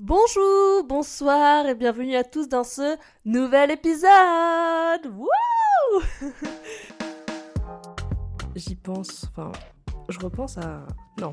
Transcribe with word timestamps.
Bonjour, 0.00 0.84
bonsoir 0.84 1.66
et 1.66 1.74
bienvenue 1.74 2.14
à 2.14 2.22
tous 2.22 2.48
dans 2.48 2.62
ce 2.62 2.96
nouvel 3.24 3.72
épisode. 3.72 5.12
Wouh 5.12 6.02
J'y 8.54 8.76
pense, 8.76 9.24
enfin, 9.24 9.50
je 10.08 10.20
repense 10.20 10.56
à... 10.56 10.86
Non, 11.20 11.32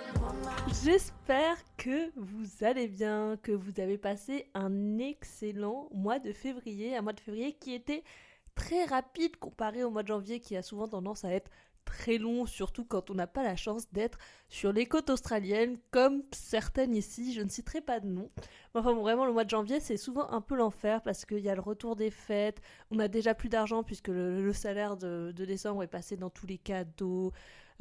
J'espère 0.67 1.57
que 1.77 2.11
vous 2.15 2.63
allez 2.63 2.87
bien, 2.87 3.37
que 3.41 3.51
vous 3.51 3.79
avez 3.79 3.97
passé 3.97 4.49
un 4.53 4.99
excellent 4.99 5.89
mois 5.93 6.19
de 6.19 6.31
février, 6.31 6.95
un 6.95 7.01
mois 7.01 7.13
de 7.13 7.19
février 7.19 7.53
qui 7.53 7.73
était 7.73 8.03
très 8.55 8.85
rapide 8.85 9.37
comparé 9.37 9.83
au 9.83 9.89
mois 9.89 10.03
de 10.03 10.07
janvier 10.07 10.39
qui 10.39 10.55
a 10.55 10.61
souvent 10.61 10.87
tendance 10.87 11.25
à 11.25 11.31
être 11.31 11.49
très 11.85 12.17
long, 12.17 12.45
surtout 12.45 12.85
quand 12.85 13.09
on 13.09 13.15
n'a 13.15 13.27
pas 13.27 13.43
la 13.43 13.55
chance 13.55 13.91
d'être 13.91 14.17
sur 14.49 14.71
les 14.71 14.85
côtes 14.85 15.09
australiennes, 15.09 15.77
comme 15.91 16.23
certaines 16.31 16.95
ici, 16.95 17.33
je 17.33 17.41
ne 17.41 17.49
citerai 17.49 17.81
pas 17.81 17.99
de 17.99 18.07
nom. 18.07 18.29
Enfin 18.73 18.93
bon, 18.93 19.01
vraiment, 19.01 19.25
le 19.25 19.33
mois 19.33 19.43
de 19.43 19.49
janvier, 19.49 19.79
c'est 19.79 19.97
souvent 19.97 20.29
un 20.31 20.41
peu 20.41 20.55
l'enfer 20.55 21.01
parce 21.01 21.25
qu'il 21.25 21.39
y 21.39 21.49
a 21.49 21.55
le 21.55 21.61
retour 21.61 21.95
des 21.95 22.11
fêtes, 22.11 22.61
on 22.91 22.99
a 22.99 23.07
déjà 23.07 23.33
plus 23.33 23.49
d'argent 23.49 23.83
puisque 23.83 24.09
le, 24.09 24.53
salaire 24.53 24.95
de, 24.97 25.31
décembre 25.31 25.83
est 25.83 25.87
passé 25.87 26.17
dans 26.17 26.29
tous 26.29 26.47
les 26.47 26.57
cadeaux, 26.57 27.31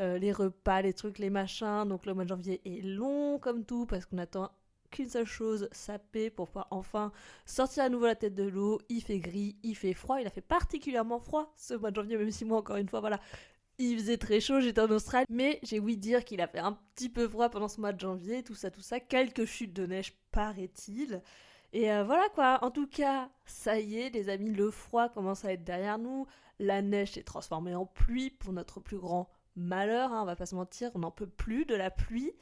euh, 0.01 0.19
les 0.19 0.33
repas, 0.33 0.83
les 0.83 0.93
trucs, 0.93 1.19
les 1.19 1.31
machins. 1.31 1.87
Donc 1.87 2.07
le 2.07 2.15
mois 2.15 2.25
de 2.25 2.31
janvier 2.31 2.61
est 2.65 2.83
long 2.83 3.39
comme 3.39 3.65
tout 3.65 3.87
parce 3.87 4.07
qu'on 4.07 4.19
attend 4.19 4.51
qu'une 4.91 5.09
seule 5.09 5.27
chose, 5.27 5.69
saper 5.73 6.31
pour 6.31 6.49
pouvoir 6.49 6.67
enfin 6.71 7.13
sortir 7.47 7.85
à 7.85 7.89
nouveau 7.89 8.07
la 8.07 8.17
tête 8.17 8.35
de 8.35 8.45
l'eau. 8.49 8.81
Il 8.89 9.03
fait 9.03 9.19
gris, 9.21 9.57
il 9.63 9.77
fait 9.77 9.95
froid, 9.95 10.21
il 10.21 10.27
a 10.27 10.31
fait 10.31 10.41
particulièrement 10.41 11.21
froid 11.21 11.53
ce 11.57 11.75
mois 11.75 11.91
de 11.91 11.97
janvier, 11.97 12.17
même 12.17 12.31
si 12.31 12.45
moi 12.45 12.59
encore 12.59 12.77
une 12.77 12.89
fois, 12.89 13.01
voilà, 13.01 13.21
il 13.79 13.99
faisait 13.99 14.19
très 14.19 14.41
chaud, 14.41 14.61
j'étais 14.61 14.81
en 14.81 14.91
Australie, 14.91 15.27
mais 15.31 15.59
j'ai 15.63 15.81
ouï 15.81 15.97
dire 15.97 16.25
qu'il 16.25 16.41
a 16.41 16.49
fait 16.49 16.59
un 16.59 16.73
petit 16.95 17.09
peu 17.09 17.29
froid 17.29 17.49
pendant 17.49 17.69
ce 17.69 17.81
mois 17.81 17.93
de 17.93 18.01
janvier, 18.01 18.43
tout 18.43 18.55
ça, 18.55 18.71
tout 18.71 18.83
ça, 18.83 19.01
quelques 19.01 19.45
chutes 19.45 19.73
de 19.73 19.87
neige 19.87 20.15
paraît-il. 20.33 21.23
Et 21.73 21.91
euh, 21.93 22.05
voilà 22.05 22.29
quoi, 22.35 22.59
en 22.63 22.71
tout 22.71 22.89
cas, 22.89 23.31
ça 23.47 23.79
y 23.79 23.97
est 23.99 24.11
les 24.11 24.29
amis, 24.29 24.51
le 24.51 24.71
froid 24.71 25.09
commence 25.09 25.45
à 25.45 25.53
être 25.53 25.65
derrière 25.65 25.99
nous, 25.99 26.27
la 26.59 26.83
neige 26.83 27.13
s'est 27.13 27.23
transformée 27.23 27.75
en 27.75 27.87
pluie 27.87 28.31
pour 28.31 28.53
notre 28.53 28.81
plus 28.81 28.99
grand 28.99 29.31
malheur, 29.57 30.13
hein, 30.13 30.23
on 30.23 30.27
va 30.27 30.37
pas 30.37 30.47
se 30.47 30.55
mentir, 30.55 30.91
on 30.95 31.01
n'en 31.01 31.11
peut 31.11 31.27
plus 31.27 31.65
de 31.65 31.75
la 31.75 31.91
pluie. 31.91 32.33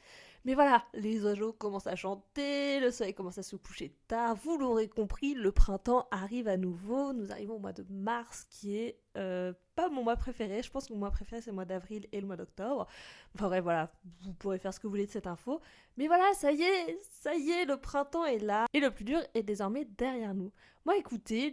Mais 0.45 0.53
voilà, 0.53 0.85
les 0.93 1.23
oiseaux 1.25 1.51
commencent 1.51 1.87
à 1.87 1.97
chanter, 1.97 2.79
le 2.79 2.91
soleil 2.91 3.13
commence 3.13 3.37
à 3.37 3.43
se 3.43 3.57
coucher 3.57 3.93
tard, 4.07 4.35
vous 4.35 4.57
l'aurez 4.57 4.87
compris, 4.87 5.33
le 5.33 5.51
printemps 5.51 6.07
arrive 6.11 6.47
à 6.47 6.55
nouveau, 6.55 7.11
nous 7.11 7.31
arrivons 7.31 7.55
au 7.55 7.59
mois 7.59 7.73
de 7.73 7.85
mars 7.89 8.47
qui 8.49 8.77
est 8.77 8.97
euh, 9.17 9.51
pas 9.75 9.89
mon 9.89 10.01
mois 10.01 10.15
préféré, 10.15 10.63
je 10.63 10.71
pense 10.71 10.87
que 10.87 10.93
mon 10.93 10.99
mois 10.99 11.11
préféré 11.11 11.41
c'est 11.41 11.49
le 11.49 11.55
mois 11.55 11.65
d'avril 11.65 12.07
et 12.13 12.21
le 12.21 12.25
mois 12.25 12.37
d'octobre. 12.37 12.87
Enfin 13.35 13.47
bref, 13.47 13.63
voilà, 13.63 13.91
vous 14.23 14.33
pourrez 14.33 14.59
faire 14.59 14.73
ce 14.73 14.79
que 14.79 14.87
vous 14.87 14.91
voulez 14.91 15.07
de 15.07 15.11
cette 15.11 15.27
info. 15.27 15.59
Mais 15.97 16.07
voilà, 16.07 16.33
ça 16.33 16.53
y 16.53 16.61
est, 16.61 16.99
ça 17.01 17.35
y 17.35 17.51
est, 17.51 17.65
le 17.65 17.75
printemps 17.75 18.25
est 18.25 18.39
là 18.39 18.65
et 18.73 18.79
le 18.79 18.91
plus 18.91 19.03
dur 19.03 19.19
est 19.33 19.43
désormais 19.43 19.85
derrière 19.97 20.33
nous. 20.33 20.53
Moi 20.85 20.95
écoutez, 20.95 21.51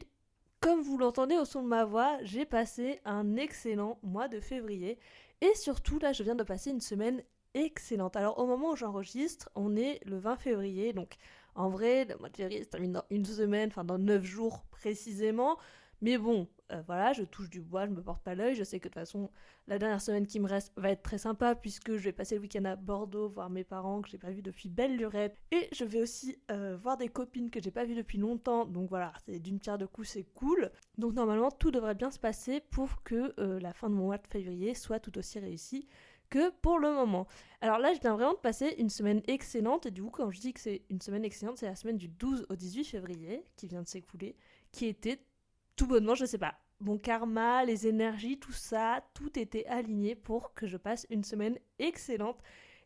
comme 0.61 0.81
vous 0.81 0.97
l'entendez 0.97 1.37
au 1.37 1.45
son 1.45 1.63
de 1.63 1.69
ma 1.69 1.85
voix, 1.85 2.19
j'ai 2.23 2.47
passé 2.47 3.01
un 3.05 3.37
excellent 3.37 3.99
mois 4.05 4.29
de 4.29 4.39
février 4.39 4.99
et 5.41 5.55
surtout, 5.55 5.99
là, 5.99 6.13
je 6.13 6.23
viens 6.23 6.35
de 6.35 6.43
passer 6.43 6.71
une 6.71 6.81
semaine 6.81 7.23
excellente. 7.55 8.17
Alors, 8.17 8.39
au 8.39 8.47
moment 8.47 8.73
où 8.73 8.77
j'enregistre, 8.77 9.51
on 9.55 9.77
est 9.77 10.01
le 10.05 10.19
20 10.19 10.37
février. 10.37 10.93
Donc, 10.93 11.17
en 11.55 11.69
vrai, 11.69 12.05
le 12.05 12.17
mois 12.17 12.29
de 12.29 12.37
février 12.37 12.63
se 12.63 12.69
termine 12.69 12.93
dans 12.93 13.05
une 13.11 13.25
semaine, 13.25 13.69
enfin 13.71 13.85
dans 13.85 13.99
9 13.99 14.23
jours 14.25 14.65
précisément. 14.71 15.59
Mais 16.03 16.19
bon, 16.19 16.49
euh, 16.73 16.83
voilà, 16.87 17.13
je 17.13 17.23
touche 17.23 17.49
du 17.49 17.61
bois, 17.61 17.87
je 17.87 17.91
me 17.91 18.03
porte 18.03 18.23
pas 18.23 18.35
l'œil. 18.35 18.55
Je 18.55 18.65
sais 18.65 18.79
que 18.81 18.89
de 18.89 18.93
toute 18.93 19.01
façon, 19.01 19.31
la 19.67 19.79
dernière 19.79 20.01
semaine 20.01 20.27
qui 20.27 20.41
me 20.41 20.49
reste 20.49 20.73
va 20.77 20.91
être 20.91 21.03
très 21.03 21.19
sympa 21.19 21.55
puisque 21.55 21.93
je 21.97 22.03
vais 22.03 22.13
passer 22.13 22.35
le 22.35 22.43
week-end 22.43 22.65
à 22.65 22.77
Bordeaux 22.77 23.29
voir 23.29 23.51
mes 23.51 23.65
parents 23.65 24.03
que 24.03 24.09
j'ai 24.09 24.19
pas 24.19 24.31
vu 24.31 24.43
depuis 24.43 24.69
belle 24.69 24.97
lurette. 24.97 25.37
Et 25.53 25.69
je 25.73 25.85
vais 25.85 26.01
aussi 26.01 26.39
euh, 26.51 26.77
voir 26.77 26.97
des 26.97 27.09
copines 27.09 27.51
que 27.51 27.61
j'ai 27.61 27.71
pas 27.71 27.85
vues 27.85 27.95
depuis 27.95 28.19
longtemps. 28.19 28.67
Donc 28.67 28.89
voilà, 28.89 29.13
c'est 29.25 29.39
d'une 29.39 29.59
pierre 29.59 29.79
de 29.79 29.87
coups, 29.87 30.09
c'est 30.09 30.27
cool. 30.35 30.71
Donc 30.99 31.15
normalement, 31.15 31.51
tout 31.51 31.71
devrait 31.71 31.95
bien 31.95 32.11
se 32.11 32.19
passer 32.19 32.61
pour 32.71 33.03
que 33.03 33.35
euh, 33.39 33.61
la 33.61 33.73
fin 33.73 33.89
de 33.89 33.95
mon 33.95 34.07
mois 34.07 34.19
de 34.19 34.27
février 34.27 34.75
soit 34.75 35.01
tout 35.01 35.17
aussi 35.19 35.39
réussie 35.39 35.87
que 36.29 36.51
pour 36.51 36.79
le 36.79 36.93
moment. 36.93 37.27
Alors 37.61 37.79
là, 37.79 37.93
je 37.95 38.01
viens 38.01 38.15
vraiment 38.15 38.33
de 38.33 38.39
passer 38.39 38.75
une 38.79 38.91
semaine 38.91 39.23
excellente, 39.29 39.87
et 39.87 39.91
du 39.91 40.03
coup, 40.03 40.11
quand 40.11 40.31
je 40.31 40.41
dis 40.41 40.53
que 40.53 40.61
c'est 40.61 40.83
une 40.91 41.01
semaine 41.01 41.25
excellente, 41.25 41.59
c'est 41.59 41.67
la 41.67 41.77
semaine 41.77 41.97
du 41.97 42.09
12 42.09 42.47
au 42.49 42.57
18 42.57 42.85
février 42.85 43.45
qui 43.57 43.69
vient 43.69 43.83
de 43.83 43.89
s'écouler, 43.89 44.37
qui 44.73 44.87
était 44.87 45.21
tout 45.77 45.87
bonnement, 45.87 46.15
je 46.15 46.25
sais 46.25 46.39
pas, 46.39 46.55
mon 46.81 46.99
karma, 46.99 47.65
les 47.65 47.87
énergies, 47.87 48.39
tout 48.39 48.53
ça, 48.53 49.03
tout 49.15 49.39
était 49.39 49.67
aligné 49.67 50.15
pour 50.15 50.53
que 50.55 50.67
je 50.67 50.77
passe 50.77 51.07
une 51.11 51.25
semaine 51.25 51.59
excellente. 51.79 52.39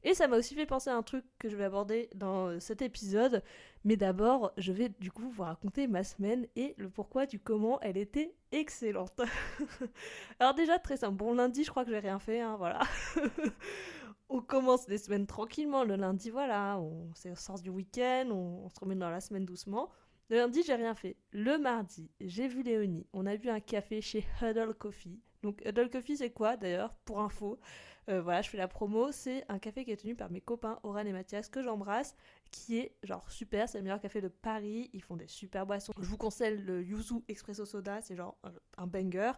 Et 0.02 0.14
ça 0.14 0.28
m'a 0.28 0.38
aussi 0.38 0.54
fait 0.54 0.64
penser 0.64 0.88
à 0.88 0.96
un 0.96 1.02
truc 1.02 1.24
que 1.38 1.48
je 1.50 1.56
vais 1.56 1.64
aborder 1.64 2.08
dans 2.14 2.58
cet 2.58 2.80
épisode. 2.80 3.42
Mais 3.84 3.96
d'abord, 3.96 4.52
je 4.56 4.72
vais 4.72 4.88
du 4.88 5.12
coup 5.12 5.28
vous 5.28 5.42
raconter 5.42 5.88
ma 5.88 6.04
semaine 6.04 6.46
et 6.56 6.74
le 6.78 6.88
pourquoi 6.88 7.26
du 7.26 7.38
comment 7.38 7.80
elle 7.80 7.98
était 7.98 8.34
excellente. 8.52 9.20
Alors 10.40 10.54
déjà, 10.54 10.78
très 10.78 10.96
simple. 10.96 11.16
Bon, 11.16 11.34
lundi, 11.34 11.64
je 11.64 11.70
crois 11.70 11.84
que 11.84 11.90
j'ai 11.90 11.98
rien 11.98 12.18
fait, 12.18 12.40
hein, 12.40 12.56
voilà. 12.56 12.80
on 14.30 14.40
commence 14.40 14.88
les 14.88 14.98
semaines 14.98 15.26
tranquillement. 15.26 15.84
Le 15.84 15.96
lundi, 15.96 16.30
voilà, 16.30 16.78
on, 16.78 17.12
sort 17.34 17.60
du 17.60 17.68
week-end, 17.68 18.28
on, 18.30 18.64
on 18.64 18.68
se 18.70 18.80
remet 18.80 18.94
dans 18.94 19.10
la 19.10 19.20
semaine 19.20 19.44
doucement. 19.44 19.90
Le 20.30 20.36
lundi, 20.36 20.62
j'ai 20.62 20.76
rien 20.76 20.94
fait. 20.94 21.16
Le 21.32 21.58
mardi, 21.58 22.08
j'ai 22.20 22.46
vu 22.46 22.62
Léonie. 22.62 23.04
On 23.12 23.26
a 23.26 23.36
bu 23.36 23.48
un 23.48 23.58
café 23.58 24.00
chez 24.00 24.24
Huddle 24.40 24.74
Coffee. 24.74 25.18
Donc 25.42 25.60
Huddle 25.66 25.90
Coffee, 25.90 26.18
c'est 26.18 26.30
quoi 26.30 26.56
d'ailleurs 26.56 26.94
Pour 27.04 27.20
info, 27.20 27.58
euh, 28.08 28.22
voilà, 28.22 28.40
je 28.40 28.48
fais 28.48 28.56
la 28.56 28.68
promo. 28.68 29.10
C'est 29.10 29.44
un 29.48 29.58
café 29.58 29.84
qui 29.84 29.90
est 29.90 29.96
tenu 29.96 30.14
par 30.14 30.30
mes 30.30 30.40
copains 30.40 30.78
Oran 30.84 31.00
et 31.00 31.12
Mathias 31.12 31.48
que 31.48 31.64
j'embrasse, 31.64 32.14
qui 32.52 32.78
est 32.78 32.94
genre 33.02 33.28
super. 33.28 33.68
C'est 33.68 33.78
le 33.78 33.82
meilleur 33.82 34.00
café 34.00 34.20
de 34.20 34.28
Paris. 34.28 34.88
Ils 34.92 35.02
font 35.02 35.16
des 35.16 35.26
super 35.26 35.66
boissons. 35.66 35.92
Je 35.98 36.06
vous 36.06 36.16
conseille 36.16 36.58
le 36.58 36.80
Yuzu 36.80 37.24
Espresso 37.26 37.64
Soda. 37.64 38.00
C'est 38.00 38.14
genre 38.14 38.38
un 38.78 38.86
banger. 38.86 39.32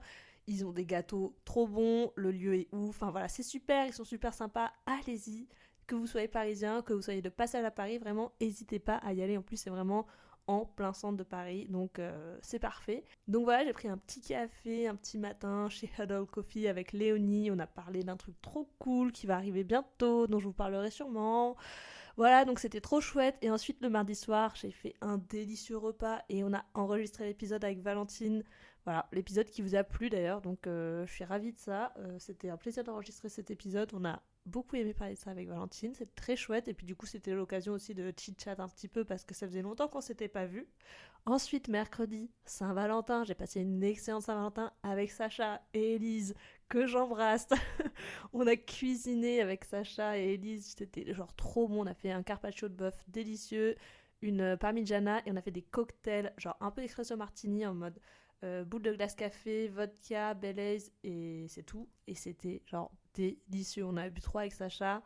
Ils 0.46 0.66
ont 0.66 0.72
des 0.72 0.84
gâteaux 0.84 1.34
trop 1.46 1.66
bons. 1.66 2.12
Le 2.16 2.32
lieu 2.32 2.54
est 2.54 2.68
ouf. 2.70 2.90
Enfin 2.90 3.10
voilà, 3.10 3.28
c'est 3.28 3.42
super. 3.42 3.86
Ils 3.86 3.94
sont 3.94 4.04
super 4.04 4.34
sympas. 4.34 4.70
Allez-y. 4.84 5.48
Que 5.86 5.94
vous 5.94 6.06
soyez 6.06 6.28
parisien, 6.28 6.82
que 6.82 6.92
vous 6.92 7.02
soyez 7.02 7.22
de 7.22 7.28
passage 7.30 7.64
à 7.64 7.70
Paris, 7.70 7.98
vraiment, 7.98 8.32
n'hésitez 8.40 8.78
pas 8.78 8.96
à 8.98 9.12
y 9.14 9.22
aller. 9.22 9.36
En 9.36 9.42
plus, 9.42 9.56
c'est 9.56 9.68
vraiment 9.68 10.06
en 10.46 10.64
plein 10.64 10.92
centre 10.92 11.16
de 11.16 11.22
Paris, 11.22 11.66
donc 11.68 11.98
euh, 11.98 12.38
c'est 12.42 12.58
parfait. 12.58 13.04
Donc 13.28 13.44
voilà, 13.44 13.64
j'ai 13.64 13.72
pris 13.72 13.88
un 13.88 13.98
petit 13.98 14.20
café 14.20 14.86
un 14.86 14.96
petit 14.96 15.18
matin 15.18 15.68
chez 15.68 15.90
Huddle 15.98 16.26
Coffee 16.26 16.68
avec 16.68 16.92
Léonie, 16.92 17.50
on 17.50 17.58
a 17.58 17.66
parlé 17.66 18.02
d'un 18.02 18.16
truc 18.16 18.40
trop 18.42 18.68
cool 18.78 19.12
qui 19.12 19.26
va 19.26 19.36
arriver 19.36 19.64
bientôt, 19.64 20.26
dont 20.26 20.38
je 20.38 20.46
vous 20.46 20.52
parlerai 20.52 20.90
sûrement. 20.90 21.56
Voilà, 22.16 22.44
donc 22.44 22.58
c'était 22.58 22.80
trop 22.80 23.00
chouette. 23.00 23.36
Et 23.40 23.50
ensuite, 23.50 23.80
le 23.80 23.88
mardi 23.88 24.14
soir, 24.14 24.54
j'ai 24.54 24.70
fait 24.70 24.94
un 25.00 25.18
délicieux 25.18 25.78
repas 25.78 26.22
et 26.28 26.44
on 26.44 26.52
a 26.52 26.64
enregistré 26.74 27.24
l'épisode 27.24 27.64
avec 27.64 27.80
Valentine. 27.80 28.44
Voilà, 28.84 29.08
l'épisode 29.12 29.46
qui 29.46 29.62
vous 29.62 29.76
a 29.76 29.84
plu 29.84 30.10
d'ailleurs, 30.10 30.40
donc 30.40 30.66
euh, 30.66 31.06
je 31.06 31.12
suis 31.12 31.24
ravie 31.24 31.52
de 31.52 31.58
ça. 31.58 31.94
Euh, 31.98 32.18
c'était 32.18 32.50
un 32.50 32.56
plaisir 32.56 32.84
d'enregistrer 32.84 33.28
cet 33.28 33.50
épisode. 33.50 33.90
On 33.94 34.04
a 34.04 34.20
beaucoup 34.46 34.76
aimé 34.76 34.94
parler 34.94 35.14
de 35.14 35.18
ça 35.18 35.30
avec 35.30 35.48
Valentine, 35.48 35.94
c'est 35.94 36.14
très 36.14 36.36
chouette. 36.36 36.68
Et 36.68 36.74
puis 36.74 36.86
du 36.86 36.96
coup, 36.96 37.06
c'était 37.06 37.32
l'occasion 37.32 37.72
aussi 37.72 37.94
de 37.94 38.12
chit-chat 38.16 38.58
un 38.58 38.68
petit 38.68 38.88
peu 38.88 39.04
parce 39.04 39.24
que 39.24 39.34
ça 39.34 39.46
faisait 39.46 39.62
longtemps 39.62 39.88
qu'on 39.88 40.00
s'était 40.00 40.28
pas 40.28 40.46
vu. 40.46 40.66
Ensuite, 41.24 41.68
mercredi, 41.68 42.30
Saint-Valentin, 42.44 43.22
j'ai 43.24 43.34
passé 43.34 43.60
une 43.60 43.82
excellente 43.84 44.22
Saint-Valentin 44.22 44.72
avec 44.82 45.10
Sacha 45.10 45.62
et 45.72 45.94
Elise, 45.94 46.34
que 46.68 46.86
j'embrasse. 46.86 47.48
on 48.32 48.46
a 48.46 48.56
cuisiné 48.56 49.40
avec 49.40 49.64
Sacha 49.64 50.18
et 50.18 50.34
Elise, 50.34 50.74
c'était 50.76 51.14
genre 51.14 51.34
trop 51.36 51.68
bon. 51.68 51.84
On 51.84 51.86
a 51.86 51.94
fait 51.94 52.10
un 52.10 52.24
carpaccio 52.24 52.68
de 52.68 52.74
bœuf 52.74 53.04
délicieux, 53.06 53.76
une 54.20 54.56
parmigiana 54.56 55.20
et 55.24 55.30
on 55.30 55.36
a 55.36 55.42
fait 55.42 55.52
des 55.52 55.62
cocktails, 55.62 56.32
genre 56.38 56.56
un 56.60 56.72
peu 56.72 56.80
d'espresso 56.80 57.16
martini 57.16 57.64
en 57.66 57.74
mode 57.74 57.98
euh, 58.44 58.64
boule 58.64 58.82
de 58.82 58.92
glace 58.92 59.14
café, 59.14 59.68
vodka, 59.68 60.34
Belaise 60.34 60.92
et 61.04 61.46
c'est 61.48 61.62
tout. 61.62 61.88
Et 62.06 62.14
c'était 62.14 62.62
genre 62.66 62.90
délicieux. 63.14 63.84
On 63.84 63.96
a 63.96 64.08
bu 64.08 64.20
trois 64.20 64.42
avec 64.42 64.52
Sacha, 64.52 65.02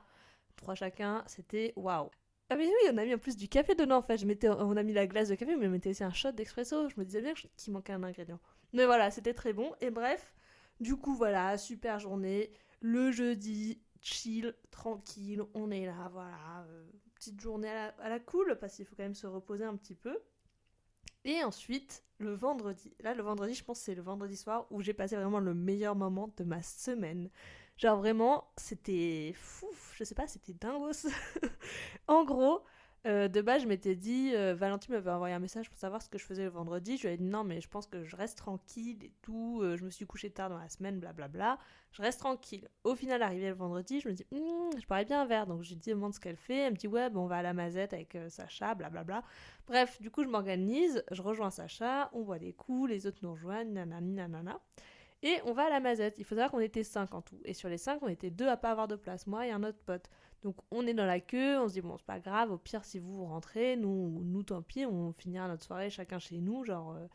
trois 0.56 0.74
chacun, 0.74 1.22
c'était 1.26 1.72
waouh. 1.76 2.10
Ah 2.48 2.56
mais 2.56 2.66
oui, 2.66 2.90
on 2.92 2.96
a 2.96 3.04
mis 3.04 3.14
en 3.14 3.18
plus 3.18 3.36
du 3.36 3.48
café 3.48 3.74
dedans 3.74 3.98
en 3.98 4.02
fait. 4.02 4.18
Je 4.18 4.26
mettais, 4.26 4.48
on 4.48 4.76
a 4.76 4.82
mis 4.82 4.92
la 4.92 5.06
glace 5.06 5.28
de 5.28 5.34
café, 5.34 5.56
mais 5.56 5.66
on 5.66 5.70
mettait 5.70 5.90
aussi 5.90 6.04
un 6.04 6.12
shot 6.12 6.32
d'expresso. 6.32 6.88
Je 6.88 6.94
me 6.98 7.04
disais 7.04 7.20
bien 7.20 7.34
qu'il 7.56 7.72
manquait 7.72 7.92
un 7.92 8.02
ingrédient. 8.02 8.40
Mais 8.72 8.86
voilà, 8.86 9.10
c'était 9.10 9.34
très 9.34 9.52
bon. 9.52 9.72
Et 9.80 9.90
bref, 9.90 10.34
du 10.80 10.96
coup 10.96 11.14
voilà, 11.14 11.58
super 11.58 11.98
journée. 11.98 12.50
Le 12.80 13.10
jeudi, 13.10 13.80
chill, 14.00 14.54
tranquille, 14.70 15.42
on 15.54 15.70
est 15.70 15.86
là, 15.86 16.08
voilà. 16.12 16.64
Euh, 16.68 16.86
petite 17.14 17.40
journée 17.40 17.68
à 17.68 17.74
la, 17.74 17.86
à 18.04 18.08
la 18.08 18.20
cool, 18.20 18.56
parce 18.60 18.76
qu'il 18.76 18.84
faut 18.84 18.94
quand 18.94 19.02
même 19.02 19.14
se 19.14 19.26
reposer 19.26 19.64
un 19.64 19.76
petit 19.76 19.94
peu. 19.94 20.18
Et 21.26 21.42
ensuite, 21.42 22.04
le 22.18 22.34
vendredi, 22.34 22.94
là 23.00 23.12
le 23.12 23.22
vendredi, 23.22 23.52
je 23.52 23.64
pense 23.64 23.80
c'est 23.80 23.96
le 23.96 24.02
vendredi 24.02 24.36
soir 24.36 24.66
où 24.70 24.80
j'ai 24.80 24.94
passé 24.94 25.16
vraiment 25.16 25.40
le 25.40 25.54
meilleur 25.54 25.96
moment 25.96 26.32
de 26.36 26.44
ma 26.44 26.62
semaine. 26.62 27.30
Genre 27.76 27.98
vraiment, 27.98 28.48
c'était 28.56 29.32
fou, 29.34 29.68
je 29.96 30.04
sais 30.04 30.14
pas, 30.14 30.28
c'était 30.28 30.54
dingos. 30.54 31.08
en 32.08 32.24
gros, 32.24 32.62
euh, 33.06 33.28
de 33.28 33.40
base, 33.40 33.62
je 33.62 33.68
m'étais 33.68 33.94
dit, 33.94 34.32
euh, 34.34 34.54
Valentine 34.54 34.94
m'avait 34.94 35.10
envoyé 35.10 35.34
un 35.34 35.38
message 35.38 35.70
pour 35.70 35.78
savoir 35.78 36.02
ce 36.02 36.08
que 36.08 36.18
je 36.18 36.24
faisais 36.24 36.42
le 36.42 36.50
vendredi. 36.50 36.96
Je 36.96 37.06
lui 37.06 37.14
ai 37.14 37.16
dit 37.16 37.24
non, 37.24 37.44
mais 37.44 37.60
je 37.60 37.68
pense 37.68 37.86
que 37.86 38.02
je 38.04 38.16
reste 38.16 38.38
tranquille 38.38 38.98
et 39.04 39.12
tout. 39.22 39.60
Euh, 39.62 39.76
je 39.76 39.84
me 39.84 39.90
suis 39.90 40.06
couchée 40.06 40.30
tard 40.30 40.50
dans 40.50 40.58
la 40.58 40.68
semaine, 40.68 40.98
blablabla. 40.98 41.58
Je 41.92 42.02
reste 42.02 42.20
tranquille. 42.20 42.68
Au 42.84 42.94
final, 42.94 43.22
arrivé 43.22 43.48
le 43.48 43.54
vendredi, 43.54 44.00
je 44.00 44.08
me 44.08 44.14
dis, 44.14 44.26
hmm, 44.32 44.78
je 44.78 44.84
pourrais 44.86 45.04
bien 45.04 45.22
un 45.22 45.26
verre. 45.26 45.46
Donc, 45.46 45.62
je 45.62 45.70
lui 45.70 45.76
demande 45.76 46.14
ce 46.14 46.20
qu'elle 46.20 46.36
fait. 46.36 46.58
Elle 46.58 46.72
me 46.72 46.76
dit, 46.76 46.88
ouais, 46.88 47.08
bon, 47.08 47.22
on 47.22 47.26
va 47.26 47.36
à 47.36 47.42
la 47.42 47.54
mazette 47.54 47.92
avec 47.92 48.18
Sacha, 48.28 48.74
blablabla. 48.74 49.22
Bref, 49.66 50.00
du 50.00 50.10
coup, 50.10 50.24
je 50.24 50.28
m'organise. 50.28 51.04
Je 51.12 51.22
rejoins 51.22 51.50
Sacha. 51.50 52.10
On 52.12 52.22
voit 52.22 52.38
des 52.38 52.52
coups. 52.52 52.90
Les 52.90 53.06
autres 53.06 53.18
nous 53.22 53.32
rejoignent. 53.32 53.72
Nanani, 53.72 54.12
nanana. 54.12 54.60
Et 55.22 55.40
on 55.44 55.52
va 55.52 55.66
à 55.66 55.70
la 55.70 55.80
mazette. 55.80 56.16
Il 56.18 56.24
faut 56.24 56.34
savoir 56.34 56.50
qu'on 56.50 56.60
était 56.60 56.84
5 56.84 57.14
en 57.14 57.22
tout. 57.22 57.40
Et 57.44 57.54
sur 57.54 57.68
les 57.68 57.78
5, 57.78 58.00
on 58.02 58.08
était 58.08 58.30
deux 58.30 58.48
à 58.48 58.56
pas 58.56 58.70
avoir 58.70 58.88
de 58.88 58.96
place. 58.96 59.26
Moi 59.26 59.46
et 59.46 59.50
un 59.50 59.62
autre 59.62 59.78
pote. 59.84 60.08
Donc 60.42 60.56
on 60.70 60.86
est 60.86 60.94
dans 60.94 61.06
la 61.06 61.20
queue, 61.20 61.58
on 61.58 61.68
se 61.68 61.74
dit 61.74 61.80
bon 61.80 61.96
c'est 61.96 62.06
pas 62.06 62.20
grave, 62.20 62.52
au 62.52 62.58
pire 62.58 62.84
si 62.84 62.98
vous 62.98 63.24
rentrez, 63.24 63.76
nous, 63.76 64.22
nous 64.24 64.42
tant 64.42 64.62
pis, 64.62 64.86
on 64.86 65.12
finira 65.12 65.48
notre 65.48 65.64
soirée 65.64 65.90
chacun 65.90 66.18
chez 66.18 66.38
nous, 66.40 66.64
genre 66.64 66.92
euh, 66.92 67.06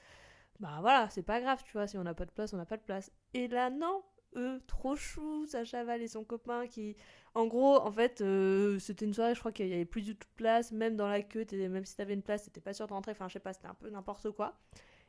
bah 0.60 0.78
voilà, 0.82 1.10
c'est 1.10 1.24
pas 1.24 1.42
grave, 1.42 1.62
tu 1.64 1.74
vois, 1.74 1.88
si 1.88 1.98
on 1.98 2.04
n'a 2.04 2.14
pas 2.14 2.26
de 2.26 2.32
place, 2.32 2.54
on 2.54 2.58
n'a 2.58 2.66
pas 2.66 2.78
de 2.78 2.84
place. 2.84 3.12
Et 3.34 3.48
là 3.48 3.70
non, 3.70 4.04
eux, 4.36 4.62
trop 4.68 4.96
chou, 4.96 5.46
Sacha 5.46 5.84
Val 5.84 6.02
et 6.02 6.08
son 6.08 6.24
copain 6.24 6.68
qui, 6.68 6.96
en 7.36 7.48
gros, 7.48 7.78
en 7.78 7.92
fait, 7.92 8.22
euh, 8.22 8.80
c'était 8.80 9.06
une 9.06 9.14
soirée, 9.14 9.36
je 9.36 9.40
crois 9.40 9.52
qu'il 9.52 9.68
y 9.68 9.74
avait 9.74 9.86
plus 9.86 10.02
du 10.02 10.16
tout 10.16 10.28
de 10.28 10.36
place, 10.36 10.72
même 10.72 10.96
dans 10.96 11.08
la 11.08 11.22
queue, 11.22 11.46
même 11.52 11.86
si 11.86 11.96
t'avais 11.96 12.14
une 12.14 12.22
place, 12.22 12.44
t'étais 12.44 12.62
pas 12.62 12.74
sûr 12.74 12.88
de 12.88 12.94
rentrer, 12.94 13.12
enfin 13.12 13.28
je 13.28 13.34
sais 13.34 13.40
pas, 13.40 13.54
c'était 13.54 13.68
un 13.68 13.76
peu 13.76 13.90
n'importe 13.90 14.32
quoi. 14.32 14.58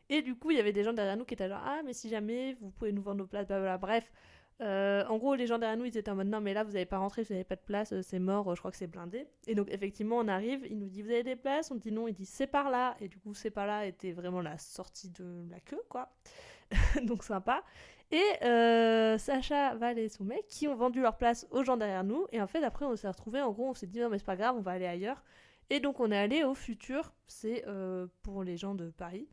Et 0.09 0.23
du 0.23 0.35
coup, 0.37 0.51
il 0.51 0.57
y 0.57 0.61
avait 0.61 0.73
des 0.73 0.85
gens 0.85 0.93
derrière 0.93 1.17
nous 1.17 1.25
qui 1.25 1.35
étaient 1.35 1.49
genre 1.49 1.63
ah 1.65 1.81
mais 1.85 1.93
si 1.95 2.09
jamais 2.09 2.55
vous 2.61 2.71
pouvez 2.71 2.93
nous 2.93 3.03
vendre 3.03 3.19
nos 3.19 3.27
places, 3.27 3.47
blablabla. 3.47 3.79
Bref, 3.79 4.13
euh, 4.61 5.05
en 5.07 5.19
gros, 5.19 5.35
les 5.35 5.47
gens 5.47 5.59
derrière 5.59 5.77
nous, 5.77 5.87
ils 5.87 5.97
étaient 5.97 6.11
en 6.11 6.15
mode 6.15 6.29
non, 6.29 6.41
mais 6.41 6.55
là, 6.55 6.63
vous 6.65 6.73
n'avez 6.73 6.87
pas 6.87 6.99
rentré, 6.99 7.23
vous 7.23 7.33
n'avez 7.33 7.45
pas 7.45 7.57
de 7.57 7.63
place, 7.63 7.93
euh, 7.93 8.03
c'est 8.03 8.19
mort, 8.19 8.49
euh, 8.49 8.55
je 8.55 8.61
crois 8.61 8.71
que 8.71 8.77
c'est 8.77 8.87
blindé. 8.87 9.27
Et 9.47 9.55
donc, 9.55 9.69
effectivement, 9.71 10.19
on 10.19 10.29
arrive, 10.29 10.67
il 10.71 10.79
nous 10.79 10.89
dit 10.89 11.03
vous 11.03 11.11
avez 11.11 11.23
des 11.23 11.37
places, 11.37 11.71
on 11.71 11.77
dit 11.77 11.91
non, 11.91 12.07
il 12.09 12.15
dit 12.15 12.27
c'est 12.27 12.47
par 12.47 12.71
là. 12.71 12.97
Et 13.01 13.09
du 13.09 13.19
coup, 13.19 13.35
c'est 13.35 13.51
par 13.51 13.67
là 13.67 13.87
était 13.87 14.13
vraiment 14.13 14.41
la 14.41 14.59
sortie 14.59 15.11
de 15.11 15.47
la 15.51 15.61
queue, 15.61 15.83
quoi. 15.89 16.13
donc, 17.05 17.25
sympa. 17.25 17.63
Et 18.11 18.23
Sacha, 19.19 19.75
Val 19.75 19.99
et 19.99 20.09
son 20.11 20.25
mec 20.25 20.47
qui 20.47 20.69
ont 20.69 20.75
vendu 20.75 21.01
leur 21.01 21.17
place 21.17 21.47
aux 21.51 21.65
gens 21.65 21.79
derrière 21.79 22.05
nous. 22.05 22.27
Et 22.31 22.43
en 22.43 22.47
fait, 22.47 22.63
après, 22.63 22.85
on 22.85 22.95
s'est 22.95 23.09
retrouvés, 23.09 23.41
en 23.41 23.53
gros, 23.53 23.71
on 23.71 23.75
s'est 23.75 23.87
dit 23.87 24.01
non, 24.01 24.11
mais 24.11 24.19
c'est 24.19 24.27
pas 24.27 24.37
grave, 24.37 24.55
on 24.57 24.61
va 24.61 24.73
aller 24.73 24.87
ailleurs. 24.87 25.23
Et 25.71 25.81
donc, 25.81 25.99
on 25.99 26.11
est 26.11 26.19
allé 26.19 26.45
au 26.45 26.55
futur, 26.55 27.15
c'est 27.27 27.65
pour 28.23 28.45
les 28.45 28.59
gens 28.59 28.75
de 28.75 28.91
Paris. 28.91 29.29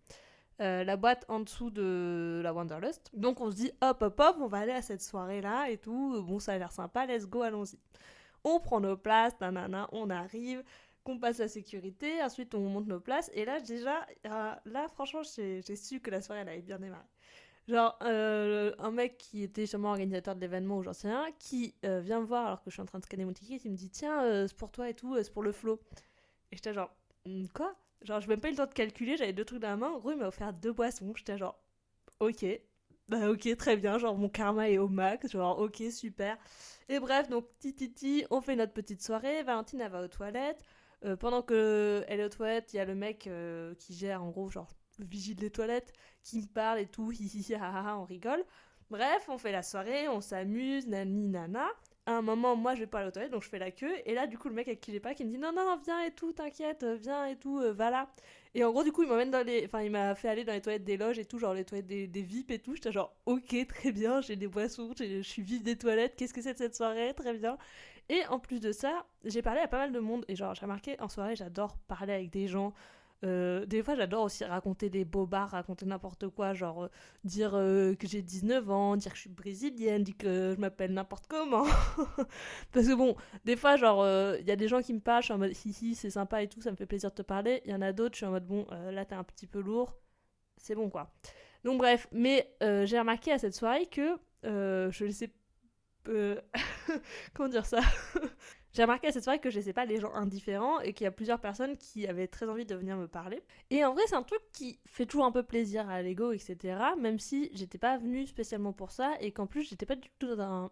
Euh, 0.62 0.84
la 0.84 0.98
boîte 0.98 1.24
en 1.30 1.40
dessous 1.40 1.70
de 1.70 2.42
la 2.44 2.54
Wanderlust. 2.54 3.12
Donc 3.14 3.40
on 3.40 3.50
se 3.50 3.56
dit 3.56 3.72
hop 3.82 4.02
hop 4.02 4.20
hop, 4.20 4.36
on 4.42 4.48
va 4.48 4.58
aller 4.58 4.74
à 4.74 4.82
cette 4.82 5.02
soirée 5.02 5.40
là 5.40 5.70
et 5.70 5.78
tout. 5.78 6.22
Bon, 6.22 6.40
ça 6.40 6.52
a 6.54 6.58
l'air 6.58 6.74
sympa, 6.74 7.06
let's 7.06 7.26
go, 7.26 7.44
allons-y. 7.44 7.80
On 8.44 8.60
prend 8.60 8.82
nos 8.82 8.98
places, 8.98 9.40
nanana, 9.40 9.88
on 9.94 10.10
arrive, 10.10 10.62
qu'on 11.06 11.18
passe 11.18 11.38
la 11.38 11.48
sécurité, 11.48 12.22
ensuite 12.22 12.54
on 12.56 12.60
monte 12.60 12.88
nos 12.88 13.00
places. 13.00 13.32
Et 13.34 13.46
là, 13.46 13.62
déjà, 13.62 14.06
euh, 14.26 14.52
là, 14.66 14.88
franchement, 14.90 15.22
j'ai 15.24 15.76
su 15.78 16.02
que 16.02 16.12
la 16.12 16.20
soirée 16.20 16.42
elle 16.42 16.50
avait 16.50 16.62
bien 16.62 16.80
démarré. 16.80 17.06
Genre, 17.70 17.98
euh, 18.04 18.74
un 18.80 18.92
mec 18.92 19.18
qui 19.18 19.44
était 19.44 19.66
sûrement 19.66 19.92
organisateur 19.92 20.36
de 20.36 20.42
l'événement 20.42 20.80
ou 20.80 20.84
j'en 20.84 20.94
sais 20.94 21.08
rien, 21.08 21.28
qui 21.40 21.74
vient 21.84 22.20
me 22.20 22.26
voir 22.26 22.48
alors 22.48 22.62
que 22.64 22.70
je 22.70 22.74
suis 22.76 22.82
en 22.82 22.86
train 22.86 23.00
de 23.00 23.06
scanner 23.06 23.24
mon 23.24 23.34
ticket, 23.34 23.62
il 23.64 23.72
me 23.72 23.78
dit 23.78 23.90
Tiens, 23.90 24.46
c'est 24.46 24.58
pour 24.58 24.72
toi 24.72 24.90
et 24.90 24.94
tout, 24.94 25.16
c'est 25.24 25.32
pour 25.32 25.44
le 25.44 25.54
flow. 25.54 25.80
Et 26.52 26.58
j'étais 26.58 26.74
genre 26.74 26.92
hmm, 27.26 27.46
Quoi? 27.54 27.74
Genre, 28.02 28.22
je 28.22 28.28
même 28.28 28.40
pas 28.40 28.48
eu 28.48 28.52
le 28.52 28.58
temps 28.58 28.66
de 28.66 28.74
calculer, 28.74 29.18
j'avais 29.18 29.34
deux 29.34 29.46
trucs 29.46 29.60
dans 29.60 29.70
la 29.70 29.78
main. 29.78 29.90
En 29.90 30.00
gros, 30.00 30.12
il 30.12 30.18
m'a 30.18 30.28
offert 30.28 30.54
deux 30.54 30.72
boissons. 30.74 31.14
J'étais 31.16 31.38
genre, 31.38 31.60
ok, 32.20 32.46
bah 33.10 33.30
ok, 33.30 33.58
très 33.58 33.78
bien. 33.78 33.98
Genre, 33.98 34.16
mon 34.18 34.30
karma 34.30 34.70
est 34.70 34.78
au 34.78 34.88
max. 34.88 35.30
Genre, 35.32 35.60
ok, 35.60 35.84
super. 35.92 36.38
Et 36.88 37.00
bref, 37.00 37.28
donc, 37.30 37.46
titi, 37.60 38.26
on 38.30 38.42
fait 38.42 38.56
notre 38.56 38.74
petite 38.74 39.02
soirée. 39.04 39.44
Valentine, 39.44 39.82
elle 39.82 39.92
va 39.92 40.04
aux 40.04 40.08
toilettes. 40.08 40.64
Euh, 41.06 41.16
pendant 41.16 41.42
que 41.42 42.04
elle 42.08 42.20
est 42.20 42.26
aux 42.26 42.30
toilettes, 42.30 42.74
il 42.74 42.78
y 42.78 42.80
a 42.80 42.86
le 42.86 42.96
mec 42.96 43.28
euh, 43.28 43.74
qui 43.76 43.94
gère, 43.94 44.24
en 44.24 44.30
gros, 44.30 44.50
genre, 44.50 44.70
le 44.98 45.06
vigile 45.06 45.38
des 45.38 45.50
toilettes, 45.50 45.94
qui 46.24 46.42
me 46.42 46.48
parle 46.48 46.80
et 46.80 46.88
tout. 46.88 47.12
On 47.52 48.04
rigole. 48.06 48.44
Bref, 48.90 49.28
on 49.30 49.38
fait 49.38 49.52
la 49.52 49.64
soirée, 49.64 50.08
on 50.08 50.22
s'amuse, 50.22 50.88
nani, 50.88 51.28
nana 51.28 51.68
à 52.10 52.14
un 52.14 52.22
moment, 52.24 52.56
moi, 52.56 52.74
je 52.74 52.80
vais 52.80 52.88
pas 52.88 53.08
aux 53.08 53.12
toilettes, 53.12 53.32
donc 53.32 53.44
je 53.44 53.50
fais 53.50 53.60
la 53.60 53.70
queue. 53.70 53.94
Et 54.06 54.16
là, 54.16 54.26
du 54.26 54.38
coup, 54.38 54.50
le 54.50 54.56
mec 54.56 54.68
avec 54.68 54.82
qui 54.82 54.92
j'ai 54.92 55.00
pas, 55.00 55.14
qui 55.14 55.24
me 55.26 55.30
dit 55.30 55.38
non, 55.38 55.52
non, 55.54 55.80
viens 55.86 56.02
et 56.02 56.12
tout, 56.12 56.34
t'inquiète, 56.34 56.84
viens 56.84 57.28
et 57.28 57.36
tout, 57.36 57.60
euh, 57.60 57.72
va 57.72 57.92
là. 57.92 58.10
Et 58.56 58.64
en 58.64 58.72
gros, 58.72 58.84
du 58.84 58.92
coup, 58.92 59.04
il 59.04 59.10
m'emmène 59.10 59.30
dans 59.30 59.46
les. 59.46 59.66
Enfin, 59.66 59.84
il 59.84 59.92
m'a 59.92 60.16
fait 60.16 60.28
aller 60.28 60.44
dans 60.44 60.54
les 60.54 60.62
toilettes 60.62 60.84
des 60.84 60.98
loges 60.98 61.20
et 61.20 61.26
tout, 61.26 61.38
genre 61.38 61.54
les 61.54 61.66
toilettes 61.66 61.86
des, 61.86 62.08
des 62.08 62.22
VIP 62.24 62.50
et 62.50 62.60
tout. 62.60 62.74
J'étais 62.74 62.92
genre, 62.92 63.16
ok, 63.28 63.56
très 63.68 63.92
bien, 63.92 64.22
j'ai 64.22 64.36
des 64.36 64.48
boissons, 64.48 64.92
je 64.98 65.22
suis 65.22 65.44
vive 65.44 65.62
des 65.62 65.78
toilettes, 65.78 66.16
qu'est-ce 66.16 66.34
que 66.34 66.42
c'est 66.42 66.54
de 66.54 66.58
cette 66.58 66.76
soirée, 66.76 67.14
très 67.14 67.34
bien. 67.34 67.58
Et 68.10 68.26
en 68.30 68.40
plus 68.40 68.60
de 68.60 68.72
ça, 68.72 69.06
j'ai 69.24 69.44
parlé 69.44 69.60
à 69.62 69.68
pas 69.68 69.78
mal 69.78 69.92
de 69.92 70.00
monde. 70.00 70.26
Et 70.28 70.36
genre, 70.36 70.56
j'ai 70.56 70.62
remarqué, 70.62 71.00
en 71.00 71.10
soirée, 71.10 71.36
j'adore 71.36 71.78
parler 71.88 72.14
avec 72.14 72.32
des 72.32 72.48
gens. 72.48 72.74
Euh, 73.26 73.66
des 73.66 73.84
fois, 73.84 73.96
j'adore 73.96 74.24
aussi 74.24 74.46
raconter 74.46 74.90
des 74.90 75.04
bobards, 75.04 75.50
raconter 75.50 75.86
n'importe 75.86 76.30
quoi, 76.30 76.54
genre 76.54 76.84
euh, 76.84 76.88
dire 77.26 77.52
euh, 77.54 77.94
que 77.96 78.08
j'ai 78.08 78.22
19 78.22 78.70
ans, 78.70 78.96
dire 78.96 79.12
que 79.12 79.18
je 79.18 79.22
suis 79.22 79.30
brésilienne, 79.30 80.04
dire 80.04 80.16
que 80.18 80.54
je 80.56 80.60
m'appelle 80.60 80.94
n'importe 80.94 81.28
comment. 81.28 81.66
Parce 82.72 82.88
que 82.88 82.96
bon, 82.96 83.16
des 83.44 83.58
fois, 83.58 83.76
genre, 83.76 84.08
il 84.40 84.48
y 84.48 84.52
a 84.52 84.56
des 84.56 84.68
gens 84.68 84.82
qui 84.82 84.94
me 84.94 85.00
parlent, 85.02 85.22
je 85.22 85.26
suis 85.26 85.34
en 85.34 85.38
mode 85.38 85.54
si, 85.54 85.96
c'est 85.96 86.10
sympa 86.10 86.42
et 86.44 86.48
tout, 86.48 86.62
ça 86.62 86.72
me 86.72 86.78
fait 86.78 86.86
plaisir 86.86 87.10
de 87.10 87.16
te 87.16 87.22
parler. 87.22 87.62
Il 87.66 87.72
y 87.72 87.76
en 87.76 87.82
a 87.82 87.92
d'autres, 87.92 88.16
je 88.16 88.20
suis 88.20 88.26
en 88.26 88.32
mode 88.32 88.48
bon, 88.48 88.66
là, 88.92 89.04
t'es 89.06 89.16
un 89.16 89.24
petit 89.24 89.48
peu 89.48 89.60
lourd, 89.60 89.98
c'est 90.58 90.76
bon 90.76 90.90
quoi. 90.90 91.14
Donc, 91.66 91.78
bref, 91.78 92.08
mais 92.12 92.56
j'ai 92.62 93.00
remarqué 93.00 93.32
à 93.32 93.40
cette 93.40 93.56
soirée 93.56 93.88
que 93.88 94.18
je 94.44 95.06
ne 95.06 95.12
sais. 95.12 95.32
comment 97.34 97.50
dire 97.50 97.66
ça? 97.66 97.82
J'ai 98.74 98.84
remarqué 98.84 99.08
à 99.08 99.12
cette 99.12 99.24
soirée 99.24 99.40
que 99.40 99.50
je 99.50 99.60
sais 99.60 99.74
pas 99.74 99.86
les 99.86 100.00
gens 100.00 100.14
indifférents 100.14 100.80
et 100.80 100.94
qu'il 100.94 101.06
y 101.06 101.08
a 101.08 101.12
plusieurs 101.12 101.40
personnes 101.40 101.76
qui 101.78 102.08
avaient 102.08 102.28
très 102.28 102.48
envie 102.48 102.66
de 102.66 102.76
venir 102.76 102.98
me 102.98 103.08
parler. 103.08 103.42
Et 103.72 103.84
en 103.84 103.94
vrai, 103.94 104.04
c'est 104.06 104.16
un 104.16 104.24
truc 104.24 104.42
qui 104.54 104.80
fait 104.86 105.06
toujours 105.06 105.26
un 105.26 105.32
peu 105.32 105.44
plaisir 105.44 105.90
à 105.90 106.02
l'ego, 106.02 106.32
etc. 106.32 106.78
Même 107.00 107.18
si 107.18 107.50
j'étais 107.54 107.80
pas 107.80 107.98
venue 107.98 108.28
spécialement 108.28 108.74
pour 108.74 108.92
ça 108.92 109.16
et 109.22 109.32
qu'en 109.32 109.48
plus, 109.48 109.64
j'étais 109.64 109.88
pas 109.88 109.96
du 109.96 110.10
tout 110.20 110.36
dans 110.36 110.42
un. 110.42 110.72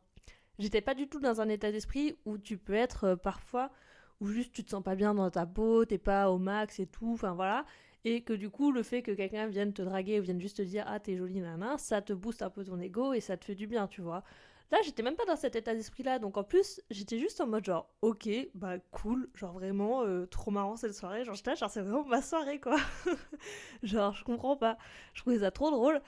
J'étais 0.59 0.81
pas 0.81 0.93
du 0.93 1.07
tout 1.07 1.19
dans 1.19 1.41
un 1.41 1.49
état 1.49 1.71
d'esprit 1.71 2.17
où 2.25 2.37
tu 2.37 2.57
peux 2.57 2.73
être 2.73 3.03
euh, 3.05 3.15
parfois 3.15 3.71
où 4.19 4.27
juste 4.27 4.53
tu 4.53 4.63
te 4.63 4.71
sens 4.71 4.83
pas 4.83 4.95
bien 4.95 5.13
dans 5.13 5.29
ta 5.29 5.45
peau, 5.45 5.85
t'es 5.85 5.99
pas 5.99 6.31
au 6.31 6.39
max 6.39 6.79
et 6.79 6.87
tout, 6.87 7.11
enfin 7.13 7.33
voilà. 7.33 7.65
Et 8.05 8.21
que 8.21 8.33
du 8.33 8.49
coup, 8.49 8.71
le 8.71 8.83
fait 8.83 9.01
que 9.01 9.11
quelqu'un 9.11 9.47
vienne 9.47 9.73
te 9.73 9.81
draguer 9.81 10.19
ou 10.19 10.23
vienne 10.23 10.41
juste 10.41 10.57
te 10.57 10.61
dire 10.61 10.83
ah 10.87 10.99
t'es 10.99 11.17
jolie 11.17 11.41
nana, 11.41 11.77
ça 11.77 12.01
te 12.01 12.13
booste 12.13 12.41
un 12.41 12.49
peu 12.49 12.63
ton 12.63 12.79
ego 12.79 13.13
et 13.13 13.19
ça 13.19 13.37
te 13.37 13.45
fait 13.45 13.55
du 13.55 13.67
bien, 13.67 13.87
tu 13.87 14.01
vois. 14.01 14.23
Là, 14.71 14.79
j'étais 14.83 15.03
même 15.03 15.15
pas 15.15 15.25
dans 15.25 15.35
cet 15.37 15.55
état 15.55 15.73
d'esprit-là. 15.73 16.19
Donc 16.19 16.37
en 16.37 16.43
plus, 16.43 16.81
j'étais 16.89 17.19
juste 17.19 17.39
en 17.39 17.47
mode 17.47 17.65
genre, 17.65 17.89
ok, 18.01 18.29
bah 18.53 18.79
cool, 18.91 19.29
genre 19.33 19.53
vraiment 19.53 20.03
euh, 20.03 20.25
trop 20.25 20.51
marrant 20.51 20.75
cette 20.75 20.93
soirée. 20.93 21.23
Genre, 21.23 21.35
j'étais 21.35 21.55
genre, 21.55 21.69
c'est 21.69 21.81
vraiment 21.81 22.03
ma 22.05 22.21
soirée 22.21 22.59
quoi. 22.59 22.77
genre, 23.83 24.13
je 24.13 24.23
comprends 24.23 24.57
pas. 24.57 24.77
Je 25.13 25.21
trouvais 25.21 25.39
ça 25.39 25.51
trop 25.51 25.71
drôle. 25.71 26.01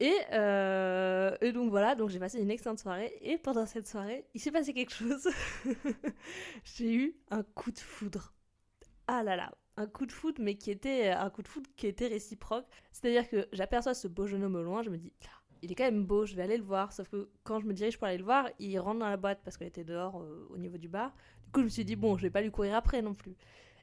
Et, 0.00 0.16
euh, 0.32 1.36
et 1.40 1.52
donc 1.52 1.70
voilà, 1.70 1.94
donc 1.94 2.10
j'ai 2.10 2.18
passé 2.18 2.40
une 2.40 2.50
excellente 2.50 2.78
soirée. 2.78 3.12
Et 3.20 3.38
pendant 3.38 3.66
cette 3.66 3.88
soirée, 3.88 4.26
il 4.34 4.40
s'est 4.40 4.52
passé 4.52 4.74
quelque 4.74 4.92
chose. 4.92 5.28
j'ai 6.64 6.92
eu 6.94 7.16
un 7.30 7.42
coup 7.42 7.70
de 7.72 7.78
foudre. 7.78 8.32
Ah 9.06 9.22
là 9.22 9.36
là, 9.36 9.52
un 9.76 9.86
coup 9.86 10.06
de 10.06 10.12
foudre, 10.12 10.40
mais 10.42 10.56
qui 10.56 10.70
était 10.70 11.08
un 11.10 11.30
coup 11.30 11.42
de 11.42 11.48
foudre 11.48 11.68
qui 11.76 11.86
était 11.86 12.06
réciproque. 12.06 12.66
C'est-à-dire 12.92 13.28
que 13.28 13.48
j'aperçois 13.52 13.94
ce 13.94 14.08
beau 14.08 14.26
jeune 14.26 14.44
homme 14.44 14.56
au 14.56 14.62
loin, 14.62 14.82
je 14.82 14.90
me 14.90 14.98
dis, 14.98 15.12
il 15.64 15.72
est 15.72 15.74
quand 15.74 15.84
même 15.84 16.04
beau, 16.04 16.26
je 16.26 16.36
vais 16.36 16.42
aller 16.42 16.56
le 16.56 16.62
voir. 16.62 16.92
Sauf 16.92 17.08
que 17.08 17.28
quand 17.42 17.60
je 17.60 17.66
me 17.66 17.72
dirige 17.72 17.98
pour 17.98 18.06
aller 18.06 18.18
le 18.18 18.24
voir, 18.24 18.48
il 18.58 18.78
rentre 18.78 19.00
dans 19.00 19.08
la 19.08 19.16
boîte 19.16 19.40
parce 19.44 19.56
qu'elle 19.56 19.68
était 19.68 19.84
dehors 19.84 20.20
euh, 20.20 20.46
au 20.50 20.58
niveau 20.58 20.76
du 20.76 20.88
bar. 20.88 21.14
Du 21.46 21.50
coup, 21.52 21.60
je 21.60 21.64
me 21.64 21.70
suis 21.70 21.84
dit, 21.84 21.96
bon, 21.96 22.16
je 22.16 22.22
vais 22.22 22.30
pas 22.30 22.42
lui 22.42 22.50
courir 22.50 22.74
après 22.74 23.02
non 23.02 23.14
plus. 23.14 23.34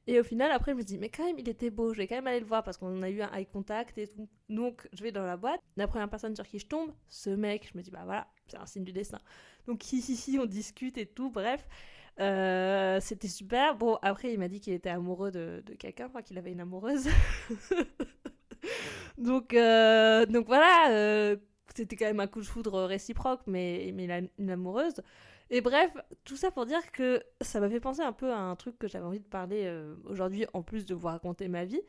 Et 0.07 0.19
au 0.19 0.23
final, 0.23 0.51
après, 0.51 0.71
je 0.71 0.77
me 0.77 0.83
dis, 0.83 0.97
mais 0.97 1.09
quand 1.09 1.25
même, 1.25 1.37
il 1.37 1.47
était 1.47 1.69
beau, 1.69 1.93
je 1.93 1.97
vais 1.97 2.07
quand 2.07 2.15
même 2.15 2.27
aller 2.27 2.39
le 2.39 2.45
voir 2.45 2.63
parce 2.63 2.77
qu'on 2.77 3.01
a 3.03 3.09
eu 3.09 3.21
un 3.21 3.31
eye 3.33 3.45
contact 3.45 3.97
et 3.97 4.07
tout. 4.07 4.27
Donc, 4.49 4.87
je 4.93 5.03
vais 5.03 5.11
dans 5.11 5.25
la 5.25 5.37
boîte. 5.37 5.59
La 5.77 5.87
première 5.87 6.09
personne 6.09 6.35
sur 6.35 6.47
qui 6.47 6.57
je 6.59 6.65
tombe, 6.65 6.91
ce 7.07 7.29
mec, 7.29 7.69
je 7.71 7.77
me 7.77 7.83
dis, 7.83 7.91
bah 7.91 8.01
voilà, 8.03 8.27
c'est 8.47 8.57
un 8.57 8.65
signe 8.65 8.83
du 8.83 8.93
destin. 8.93 9.19
Donc, 9.67 9.91
ici, 9.93 10.39
on 10.41 10.45
discute 10.45 10.97
et 10.97 11.05
tout, 11.05 11.29
bref. 11.29 11.67
Euh, 12.19 12.99
c'était 12.99 13.27
super. 13.27 13.75
Bon, 13.75 13.97
après, 14.01 14.33
il 14.33 14.39
m'a 14.39 14.47
dit 14.47 14.59
qu'il 14.59 14.73
était 14.73 14.89
amoureux 14.89 15.31
de, 15.31 15.63
de 15.65 15.73
quelqu'un, 15.75 16.07
enfin 16.07 16.21
qu'il 16.21 16.37
avait 16.37 16.51
une 16.51 16.61
amoureuse. 16.61 17.07
donc, 19.17 19.53
euh, 19.53 20.25
donc 20.25 20.47
voilà, 20.47 21.35
c'était 21.75 21.95
quand 21.95 22.05
même 22.05 22.19
un 22.19 22.27
coup 22.27 22.41
de 22.41 22.45
foudre 22.45 22.83
réciproque, 22.83 23.41
mais, 23.47 23.91
mais 23.93 24.29
une 24.37 24.49
amoureuse. 24.49 25.01
Et 25.49 25.59
bref, 25.61 25.91
tout 26.23 26.37
ça 26.37 26.49
pour 26.49 26.65
dire 26.65 26.91
que 26.93 27.21
ça 27.41 27.59
m'a 27.59 27.69
fait 27.69 27.81
penser 27.81 28.01
un 28.01 28.13
peu 28.13 28.31
à 28.31 28.39
un 28.39 28.55
truc 28.55 28.79
que 28.79 28.87
j'avais 28.87 29.05
envie 29.05 29.19
de 29.19 29.25
parler 29.25 29.63
euh, 29.65 29.95
aujourd'hui, 30.05 30.45
en 30.53 30.63
plus 30.63 30.85
de 30.85 30.95
vous 30.95 31.07
raconter 31.07 31.49
ma 31.49 31.65
vie. 31.65 31.81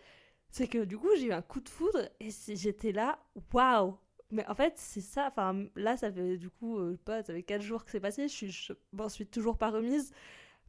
C'est 0.51 0.67
que 0.67 0.85
du 0.85 0.99
coup, 0.99 1.09
j'ai 1.17 1.27
eu 1.27 1.33
un 1.33 1.43
coup 1.43 1.61
de 1.61 1.69
foudre 1.69 2.09
et 2.21 2.31
j'étais 2.49 2.93
là, 2.93 3.21
waouh! 3.53 3.97
Mais 4.31 4.47
en 4.49 4.55
fait, 4.55 4.75
c'est 4.77 5.01
ça. 5.01 5.29
Enfin, 5.29 5.67
là, 5.77 5.97
ça 5.97 6.11
fait 6.13 6.39
du 6.39 6.51
coup, 6.51 6.79
euh, 6.79 6.99
pas, 7.05 7.23
ça 7.23 7.33
fait 7.35 7.43
4 7.45 7.63
jours 7.63 7.85
que 7.85 7.91
c'est 7.93 8.01
passé. 8.01 8.29
Je, 8.29 8.47
je 8.47 8.73
m'en 8.93 9.09
suis 9.09 9.27
toujours 9.27 9.59
pas 9.59 9.71
remise. 9.71 10.13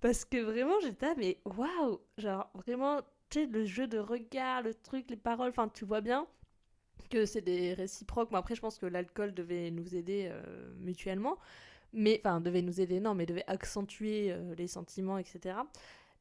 Parce 0.01 0.25
que 0.25 0.37
vraiment, 0.37 0.79
j'étais 0.81 1.07
là, 1.07 1.15
mais 1.17 1.39
waouh! 1.45 1.99
Genre, 2.17 2.49
vraiment, 2.53 3.01
tu 3.29 3.41
sais, 3.41 3.45
le 3.47 3.65
jeu 3.65 3.87
de 3.87 3.97
regard, 3.99 4.61
le 4.61 4.73
truc, 4.75 5.09
les 5.09 5.17
paroles, 5.17 5.49
enfin, 5.49 5.69
tu 5.69 5.85
vois 5.85 6.01
bien 6.01 6.27
que 7.09 7.25
c'est 7.25 7.41
des 7.41 7.73
réciproques. 7.73 8.31
Bon, 8.31 8.37
après, 8.37 8.55
je 8.55 8.61
pense 8.61 8.77
que 8.77 8.85
l'alcool 8.85 9.33
devait 9.33 9.71
nous 9.71 9.95
aider 9.95 10.29
euh, 10.31 10.41
mutuellement. 10.79 11.37
Mais, 11.93 12.19
enfin, 12.25 12.41
devait 12.41 12.63
nous 12.63 12.81
aider, 12.81 12.99
non, 12.99 13.13
mais 13.13 13.25
devait 13.25 13.43
accentuer 13.47 14.31
euh, 14.31 14.55
les 14.55 14.67
sentiments, 14.67 15.19
etc. 15.19 15.57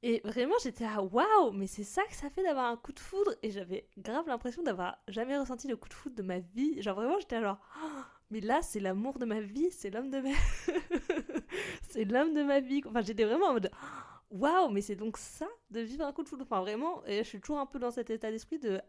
Et 0.03 0.21
vraiment, 0.25 0.57
j'étais 0.63 0.85
à 0.85 1.01
waouh, 1.01 1.53
mais 1.53 1.67
c'est 1.67 1.85
ça 1.85 2.03
que 2.05 2.15
ça 2.15 2.29
fait 2.29 2.43
d'avoir 2.43 2.67
un 2.67 2.77
coup 2.77 2.93
de 2.93 3.01
foudre. 3.01 3.33
Et 3.43 3.51
j'avais 3.51 3.87
grave 3.97 4.27
l'impression 4.27 4.63
d'avoir 4.63 4.99
jamais 5.09 5.39
ressenti 5.39 5.69
le 5.69 5.77
coup 5.77 5.89
de 5.89 5.95
foudre 5.95 6.17
de 6.17 6.23
ma 6.23 6.41
vie. 6.41 6.83
Genre, 6.83 6.97
vraiment, 6.97 7.19
j'étais 7.21 7.41
genre, 7.41 7.59
mais 8.31 8.41
là, 8.41 8.61
c'est 8.63 8.81
l'amour 8.81 9.19
de 9.19 9.25
ma 9.25 9.41
vie, 9.41 9.71
c'est 9.71 9.91
l'homme 9.91 10.11
de 10.11 10.21
ma 10.21 10.31
c'est 11.89 12.05
l'homme 12.05 12.35
de 12.35 12.43
ma 12.43 12.61
vie. 12.61 12.83
Enfin, 12.87 13.01
j'étais 13.01 13.25
vraiment 13.25 13.47
en 13.47 13.53
mode, 13.55 13.71
waouh, 14.31 14.69
mais 14.71 14.81
c'est 14.81 14.97
donc 14.97 15.17
ça 15.17 15.47
de 15.71 15.81
vivre 15.81 16.05
un 16.05 16.13
coup 16.13 16.25
de 16.25 16.29
foudre. 16.29 16.45
Enfin, 16.45 16.61
vraiment, 16.61 17.03
et 17.07 17.19
je 17.19 17.29
suis 17.29 17.41
toujours 17.41 17.61
un 17.61 17.67
peu 17.67 17.79
dans 17.79 17.93
cet 17.93 18.11
état 18.11 18.31
d'esprit 18.31 18.59
de 18.59 18.81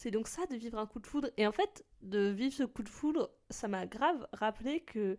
c'est 0.00 0.10
donc 0.10 0.28
ça 0.28 0.46
de 0.46 0.56
vivre 0.56 0.78
un 0.78 0.86
coup 0.86 0.98
de 0.98 1.06
foudre. 1.06 1.28
Et 1.36 1.46
en 1.46 1.52
fait, 1.52 1.84
de 2.00 2.30
vivre 2.30 2.54
ce 2.54 2.62
coup 2.62 2.82
de 2.82 2.88
foudre, 2.88 3.30
ça 3.50 3.68
m'a 3.68 3.84
grave 3.84 4.26
rappelé 4.32 4.80
que 4.80 5.18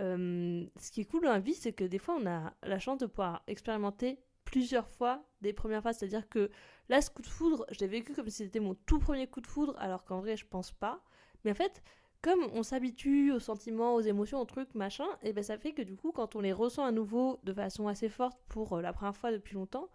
euh, 0.00 0.66
ce 0.76 0.90
qui 0.90 1.02
est 1.02 1.04
cool 1.04 1.22
dans 1.22 1.30
la 1.30 1.38
vie, 1.38 1.54
c'est 1.54 1.72
que 1.72 1.84
des 1.84 2.00
fois, 2.00 2.16
on 2.20 2.26
a 2.26 2.52
la 2.64 2.80
chance 2.80 2.98
de 2.98 3.06
pouvoir 3.06 3.44
expérimenter 3.46 4.18
plusieurs 4.44 4.88
fois 4.88 5.24
des 5.40 5.52
premières 5.52 5.82
fois. 5.82 5.92
C'est-à-dire 5.92 6.28
que 6.28 6.50
là, 6.88 7.00
ce 7.00 7.10
coup 7.10 7.22
de 7.22 7.28
foudre, 7.28 7.64
je 7.70 7.78
l'ai 7.78 7.86
vécu 7.86 8.12
comme 8.12 8.28
si 8.28 8.42
c'était 8.42 8.58
mon 8.58 8.74
tout 8.74 8.98
premier 8.98 9.28
coup 9.28 9.40
de 9.40 9.46
foudre, 9.46 9.76
alors 9.78 10.04
qu'en 10.04 10.18
vrai, 10.18 10.36
je 10.36 10.46
pense 10.46 10.72
pas. 10.72 11.00
Mais 11.44 11.52
en 11.52 11.54
fait, 11.54 11.80
comme 12.20 12.40
on 12.54 12.64
s'habitue 12.64 13.30
aux 13.30 13.38
sentiments, 13.38 13.94
aux 13.94 14.00
émotions, 14.00 14.40
aux 14.40 14.46
trucs, 14.46 14.74
machin, 14.74 15.06
et 15.22 15.32
ben 15.32 15.44
ça 15.44 15.58
fait 15.58 15.74
que 15.74 15.82
du 15.82 15.96
coup, 15.96 16.10
quand 16.10 16.34
on 16.34 16.40
les 16.40 16.52
ressent 16.52 16.84
à 16.84 16.90
nouveau 16.90 17.38
de 17.44 17.52
façon 17.52 17.86
assez 17.86 18.08
forte 18.08 18.40
pour 18.48 18.72
euh, 18.78 18.82
la 18.82 18.92
première 18.92 19.16
fois 19.16 19.30
depuis 19.30 19.54
longtemps, 19.54 19.88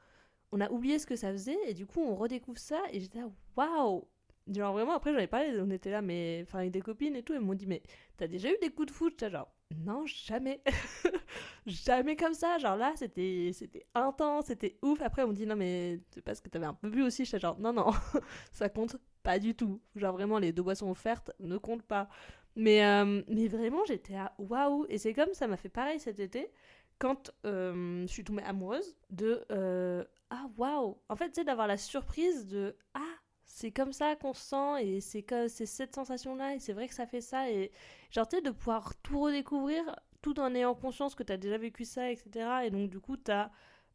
on 0.53 0.62
a 0.62 0.70
oublié 0.70 1.00
ce 1.00 1.08
que 1.08 1.18
ça 1.18 1.32
faisait 1.32 1.58
et 1.68 1.74
du 1.74 1.88
coup 1.88 2.00
on 2.00 2.15
redécouvre 2.15 2.60
ça 2.60 2.80
et 2.92 3.00
j'étais 3.00 3.24
waouh 3.58 4.08
Genre 4.52 4.74
vraiment, 4.74 4.94
après 4.94 5.14
j'en 5.14 5.20
ai 5.20 5.28
parlé, 5.28 5.58
on 5.62 5.70
était 5.70 5.90
là, 5.92 6.02
mais 6.02 6.42
enfin 6.44 6.60
avec 6.60 6.72
des 6.72 6.82
copines 6.82 7.16
et 7.16 7.24
tout, 7.24 7.34
elles 7.34 7.40
m'ont 7.40 7.54
dit, 7.54 7.68
mais 7.68 7.82
t'as 8.18 8.28
déjà 8.28 8.50
eu 8.52 8.58
des 8.62 8.70
coups 8.72 8.88
de 8.88 8.92
foot? 8.94 9.30
Genre, 9.30 9.48
non, 9.86 10.06
jamais. 10.06 10.62
jamais 11.66 12.16
comme 12.16 12.34
ça. 12.34 12.58
Genre 12.58 12.76
là, 12.76 12.94
c'était 12.96 13.52
c'était 13.54 13.86
intense, 13.96 14.48
c'était 14.48 14.78
ouf. 14.82 15.02
Après, 15.02 15.24
on 15.24 15.30
me 15.30 15.34
dit, 15.34 15.46
non, 15.46 15.56
mais 15.56 16.00
c'est 16.12 16.22
parce 16.22 16.42
que 16.42 16.50
t'avais 16.50 16.66
un 16.66 16.74
peu 16.74 16.90
bu 16.90 17.04
aussi. 17.04 17.26
J'étais 17.26 17.40
genre, 17.40 17.58
non, 17.60 17.72
non, 17.74 17.92
ça 18.52 18.70
compte 18.70 18.98
pas 19.24 19.40
du 19.40 19.56
tout. 19.56 19.82
Genre 19.96 20.14
vraiment, 20.14 20.40
les 20.40 20.52
deux 20.52 20.64
boissons 20.64 20.90
offertes 20.92 21.32
ne 21.40 21.58
comptent 21.58 21.84
pas. 21.84 22.10
Mais, 22.56 22.86
euh, 22.86 23.24
mais 23.30 23.48
vraiment, 23.48 23.84
j'étais 23.86 24.16
à 24.16 24.34
waouh. 24.38 24.86
Et 24.90 24.98
c'est 24.98 25.14
comme 25.14 25.34
ça 25.34 25.48
m'a 25.48 25.58
fait 25.58 25.70
pareil 25.70 26.00
cet 26.00 26.20
été 26.20 26.52
quand 27.00 27.32
euh, 27.46 28.04
je 28.04 28.12
suis 28.12 28.24
tombée 28.24 28.44
amoureuse 28.44 28.96
de 29.10 29.44
euh, 29.52 30.04
ah 30.30 30.46
waouh. 30.58 30.98
En 31.10 31.16
fait, 31.16 31.34
sais, 31.36 31.44
d'avoir 31.44 31.68
la 31.68 31.78
surprise 31.78 32.46
de 32.48 32.76
ah 32.94 33.00
c'est 33.46 33.72
comme 33.72 33.94
ça 33.94 34.16
qu'on 34.16 34.34
se 34.34 34.42
sent 34.42 34.84
et 34.84 35.02
c'est 35.02 35.26
c'est 35.48 35.66
cette 35.66 35.96
sensation 35.96 36.36
là 36.36 36.56
et 36.56 36.60
c'est 36.60 36.74
vrai 36.74 36.88
que 36.88 36.94
ça 36.94 37.06
fait 37.06 37.22
ça 37.22 37.50
et 37.50 37.72
genre 38.12 38.28
tu 38.28 38.38
sais 38.38 38.42
de 38.42 38.52
pouvoir 38.52 38.96
tout 39.02 39.20
redécouvrir 39.20 39.84
tout 40.22 40.40
en 40.40 40.54
ayant 40.56 40.76
conscience 40.76 41.16
que 41.16 41.24
tu 41.24 41.34
as 41.34 41.38
déjà 41.38 41.58
vécu 41.58 41.86
ça 41.86 42.12
etc 42.12 42.66
et 42.66 42.70
donc 42.70 42.90
du 42.90 43.00
coup 43.00 43.18
tu 43.18 43.32
as, 43.32 43.52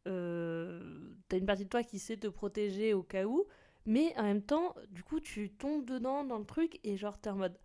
euh, 0.07 1.11
une 1.31 1.45
partie 1.45 1.65
de 1.65 1.69
toi 1.69 1.83
qui 1.83 1.99
sait 1.99 2.17
te 2.17 2.27
protéger 2.27 2.93
au 2.93 3.03
cas 3.03 3.25
où 3.25 3.45
mais 3.85 4.13
en 4.17 4.23
même 4.23 4.41
temps 4.41 4.75
du 4.89 5.03
coup 5.03 5.19
tu 5.19 5.49
tombes 5.51 5.85
dedans 5.85 6.23
dans 6.23 6.37
le 6.37 6.45
truc 6.45 6.79
et 6.83 6.97
genre 6.97 7.19
t'es 7.19 7.29
en 7.29 7.35
mode 7.35 7.57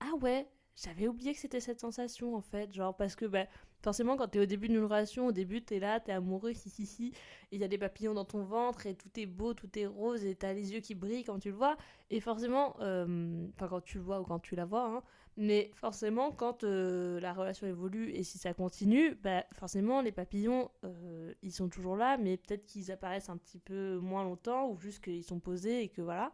ah 0.00 0.14
ouais 0.20 0.48
j'avais 0.76 1.08
oublié 1.08 1.34
que 1.34 1.40
c'était 1.40 1.60
cette 1.60 1.80
sensation 1.80 2.36
en 2.36 2.40
fait 2.40 2.72
genre 2.72 2.96
parce 2.96 3.16
que 3.16 3.24
bah 3.24 3.46
Forcément, 3.80 4.16
quand 4.16 4.28
t'es 4.28 4.40
au 4.40 4.46
début 4.46 4.68
d'une 4.68 4.82
relation, 4.84 5.28
au 5.28 5.32
début 5.32 5.62
t'es 5.62 5.78
là, 5.78 6.00
t'es 6.00 6.10
amoureux, 6.12 6.52
si 6.52 6.68
si 6.68 6.84
si, 6.84 7.12
il 7.52 7.60
y 7.60 7.64
a 7.64 7.68
des 7.68 7.78
papillons 7.78 8.12
dans 8.14 8.24
ton 8.24 8.42
ventre 8.42 8.86
et 8.86 8.94
tout 8.96 9.08
est 9.20 9.26
beau, 9.26 9.54
tout 9.54 9.78
est 9.78 9.86
rose 9.86 10.24
et 10.24 10.34
t'as 10.34 10.52
les 10.52 10.72
yeux 10.72 10.80
qui 10.80 10.94
brillent 10.96 11.22
quand 11.24 11.38
tu 11.38 11.50
le 11.50 11.56
vois. 11.56 11.76
Et 12.10 12.20
forcément, 12.20 12.76
euh, 12.80 13.46
enfin 13.54 13.68
quand 13.68 13.80
tu 13.80 13.98
le 13.98 14.04
vois 14.04 14.20
ou 14.20 14.24
quand 14.24 14.40
tu 14.40 14.56
la 14.56 14.64
vois, 14.64 14.84
hein, 14.86 15.02
mais 15.36 15.70
forcément 15.74 16.32
quand 16.32 16.64
euh, 16.64 17.20
la 17.20 17.32
relation 17.32 17.68
évolue 17.68 18.10
et 18.10 18.24
si 18.24 18.36
ça 18.38 18.52
continue, 18.52 19.14
bah 19.14 19.44
forcément 19.52 20.02
les 20.02 20.12
papillons, 20.12 20.70
euh, 20.84 21.32
ils 21.42 21.52
sont 21.52 21.68
toujours 21.68 21.96
là, 21.96 22.16
mais 22.18 22.36
peut-être 22.36 22.66
qu'ils 22.66 22.90
apparaissent 22.90 23.28
un 23.28 23.36
petit 23.36 23.60
peu 23.60 23.98
moins 23.98 24.24
longtemps 24.24 24.68
ou 24.70 24.78
juste 24.80 25.04
qu'ils 25.04 25.24
sont 25.24 25.38
posés 25.38 25.82
et 25.82 25.88
que 25.88 26.02
voilà. 26.02 26.32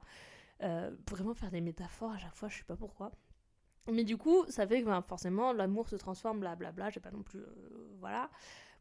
vraiment 1.11 1.35
faire 1.35 1.51
des 1.51 1.61
métaphores 1.61 2.13
à 2.13 2.19
chaque 2.19 2.35
fois, 2.35 2.49
je 2.49 2.59
sais 2.59 2.65
pas 2.65 2.77
pourquoi. 2.77 3.13
Mais 3.93 4.05
du 4.05 4.17
coup, 4.17 4.45
ça 4.49 4.67
fait 4.67 4.81
que 4.81 4.87
ben, 4.87 5.03
forcément, 5.03 5.53
l'amour 5.53 5.89
se 5.89 5.97
transforme, 5.97 6.41
blablabla, 6.41 6.91
j'ai 6.91 7.01
pas 7.01 7.11
non 7.11 7.23
plus. 7.23 7.41
Euh, 7.41 7.97
voilà. 8.01 8.31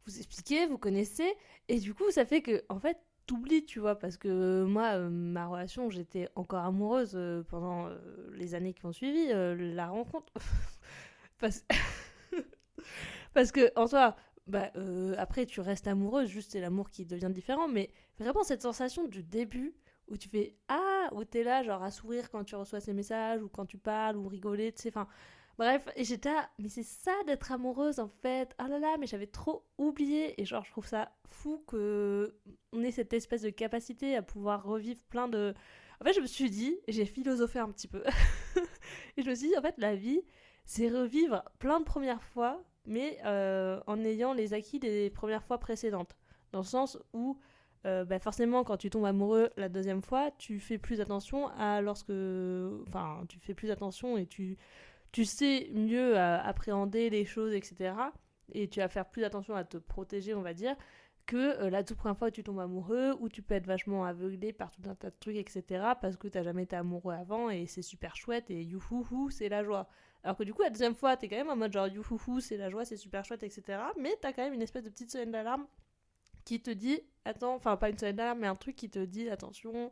Vous 0.06 0.16
expliquez, 0.16 0.66
vous 0.66 0.78
connaissez. 0.78 1.30
Et 1.68 1.78
du 1.78 1.94
coup, 1.94 2.10
ça 2.10 2.24
fait 2.24 2.42
que, 2.42 2.64
en 2.68 2.78
fait, 2.78 2.98
t'oublies, 3.26 3.64
tu 3.64 3.80
vois, 3.80 3.98
parce 3.98 4.16
que 4.16 4.64
moi, 4.64 4.94
euh, 4.94 5.08
ma 5.10 5.46
relation, 5.46 5.90
j'étais 5.90 6.28
encore 6.34 6.64
amoureuse 6.64 7.12
euh, 7.14 7.42
pendant 7.42 7.88
les 8.32 8.54
années 8.54 8.72
qui 8.72 8.86
ont 8.86 8.92
suivi 8.92 9.28
la 9.28 9.88
rencontre. 9.88 10.32
parce... 13.34 13.52
que, 13.52 13.70
en 13.78 13.86
soi, 13.86 14.16
bah, 14.46 14.70
après, 15.18 15.44
tu 15.44 15.60
restes 15.60 15.86
amoureuse, 15.86 16.28
juste 16.28 16.52
c'est 16.52 16.60
l'amour 16.60 16.88
qui 16.90 17.04
devient 17.04 17.30
différent, 17.30 17.68
mais 17.68 17.90
vraiment, 18.18 18.42
cette 18.42 18.62
sensation 18.62 19.06
du 19.06 19.22
début 19.22 19.74
où 20.08 20.16
tu 20.16 20.28
fais 20.28 20.56
Ah, 20.68 21.08
où 21.12 21.24
t'es 21.24 21.42
là, 21.42 21.62
genre 21.62 21.82
à 21.82 21.90
sourire 21.90 22.30
quand 22.30 22.44
tu 22.44 22.54
reçois 22.56 22.80
ces 22.80 22.92
messages, 22.92 23.42
ou 23.42 23.48
quand 23.48 23.66
tu 23.66 23.78
parles, 23.78 24.16
ou 24.16 24.28
rigoler, 24.28 24.72
tu 24.72 24.82
sais, 24.82 24.88
enfin. 24.88 25.08
Bref, 25.56 25.88
et 25.94 26.02
j'étais 26.02 26.30
mais 26.58 26.68
c'est 26.68 26.82
ça 26.82 27.12
d'être 27.26 27.52
amoureuse 27.52 28.00
en 28.00 28.08
fait. 28.08 28.52
Ah 28.58 28.66
là 28.66 28.80
là, 28.80 28.96
mais 28.98 29.06
j'avais 29.06 29.28
trop 29.28 29.64
oublié. 29.78 30.40
Et 30.40 30.44
genre, 30.44 30.64
je 30.64 30.70
trouve 30.72 30.86
ça 30.86 31.12
fou 31.28 31.62
que 31.68 32.34
on 32.72 32.82
ait 32.82 32.90
cette 32.90 33.12
espèce 33.12 33.42
de 33.42 33.50
capacité 33.50 34.16
à 34.16 34.22
pouvoir 34.22 34.64
revivre 34.64 35.02
plein 35.04 35.28
de. 35.28 35.54
En 36.00 36.04
fait, 36.04 36.12
je 36.12 36.20
me 36.20 36.26
suis 36.26 36.50
dit, 36.50 36.76
j'ai 36.88 37.06
philosophé 37.06 37.60
un 37.60 37.70
petit 37.70 37.86
peu. 37.86 38.02
et 39.16 39.22
je 39.22 39.30
me 39.30 39.34
suis 39.34 39.48
dit, 39.48 39.56
en 39.56 39.62
fait, 39.62 39.76
la 39.78 39.94
vie, 39.94 40.22
c'est 40.64 40.88
revivre 40.88 41.44
plein 41.60 41.78
de 41.78 41.84
premières 41.84 42.22
fois, 42.22 42.64
mais 42.84 43.18
euh, 43.24 43.80
en 43.86 44.02
ayant 44.04 44.32
les 44.34 44.54
acquis 44.54 44.80
des 44.80 45.10
premières 45.10 45.44
fois 45.44 45.58
précédentes. 45.58 46.16
Dans 46.52 46.60
le 46.60 46.64
sens 46.64 46.98
où 47.12 47.38
euh, 47.86 48.04
bah 48.04 48.18
forcément, 48.18 48.64
quand 48.64 48.76
tu 48.76 48.90
tombes 48.90 49.04
amoureux 49.04 49.50
la 49.56 49.68
deuxième 49.68 50.02
fois, 50.02 50.30
tu 50.38 50.58
fais 50.60 50.78
plus 50.78 51.00
attention 51.00 51.48
à 51.58 51.80
lorsque. 51.80 52.12
Enfin, 52.88 53.24
tu 53.28 53.38
fais 53.38 53.54
plus 53.54 53.70
attention 53.70 54.16
et 54.16 54.26
tu, 54.26 54.56
tu 55.12 55.24
sais 55.24 55.70
mieux 55.72 56.18
appréhender 56.18 57.10
les 57.10 57.24
choses, 57.24 57.52
etc. 57.52 57.94
Et 58.52 58.68
tu 58.68 58.80
vas 58.80 58.88
faire 58.88 59.08
plus 59.08 59.24
attention 59.24 59.54
à 59.54 59.64
te 59.64 59.76
protéger, 59.76 60.34
on 60.34 60.42
va 60.42 60.54
dire, 60.54 60.76
que 61.26 61.60
euh, 61.62 61.70
la 61.70 61.82
toute 61.82 61.96
première 61.96 62.16
fois 62.16 62.28
où 62.28 62.30
tu 62.30 62.44
tombes 62.44 62.60
amoureux, 62.60 63.16
où 63.20 63.28
tu 63.28 63.42
peux 63.42 63.54
être 63.54 63.66
vachement 63.66 64.04
aveuglé 64.04 64.52
par 64.52 64.70
tout 64.70 64.82
un 64.88 64.94
tas 64.94 65.10
de 65.10 65.16
trucs, 65.18 65.36
etc. 65.36 65.64
Parce 66.00 66.16
que 66.16 66.28
tu 66.28 66.38
n'as 66.38 66.44
jamais 66.44 66.64
été 66.64 66.76
amoureux 66.76 67.14
avant 67.14 67.50
et 67.50 67.66
c'est 67.66 67.82
super 67.82 68.16
chouette 68.16 68.50
et 68.50 68.62
youhouhou, 68.62 69.30
c'est 69.30 69.48
la 69.48 69.64
joie. 69.64 69.88
Alors 70.22 70.36
que 70.36 70.44
du 70.44 70.54
coup, 70.54 70.62
la 70.62 70.70
deuxième 70.70 70.94
fois, 70.94 71.16
tu 71.16 71.26
es 71.26 71.28
quand 71.28 71.36
même 71.36 71.50
en 71.50 71.56
mode 71.56 71.72
genre 71.72 71.88
youhouhou, 71.88 72.40
c'est 72.40 72.56
la 72.56 72.70
joie, 72.70 72.84
c'est 72.84 72.96
super 72.96 73.24
chouette, 73.24 73.42
etc. 73.42 73.78
Mais 73.98 74.16
tu 74.20 74.26
as 74.26 74.32
quand 74.32 74.42
même 74.42 74.54
une 74.54 74.62
espèce 74.62 74.84
de 74.84 74.90
petite 74.90 75.10
semaine 75.10 75.30
d'alarme 75.30 75.66
qui 76.44 76.60
te 76.60 76.70
dit, 76.70 77.00
attends, 77.24 77.54
enfin 77.54 77.76
pas 77.76 77.90
une 77.90 77.98
seule 77.98 78.14
d'alarme, 78.14 78.40
mais 78.40 78.46
un 78.46 78.56
truc 78.56 78.76
qui 78.76 78.90
te 78.90 78.98
dit, 79.04 79.28
attention, 79.30 79.90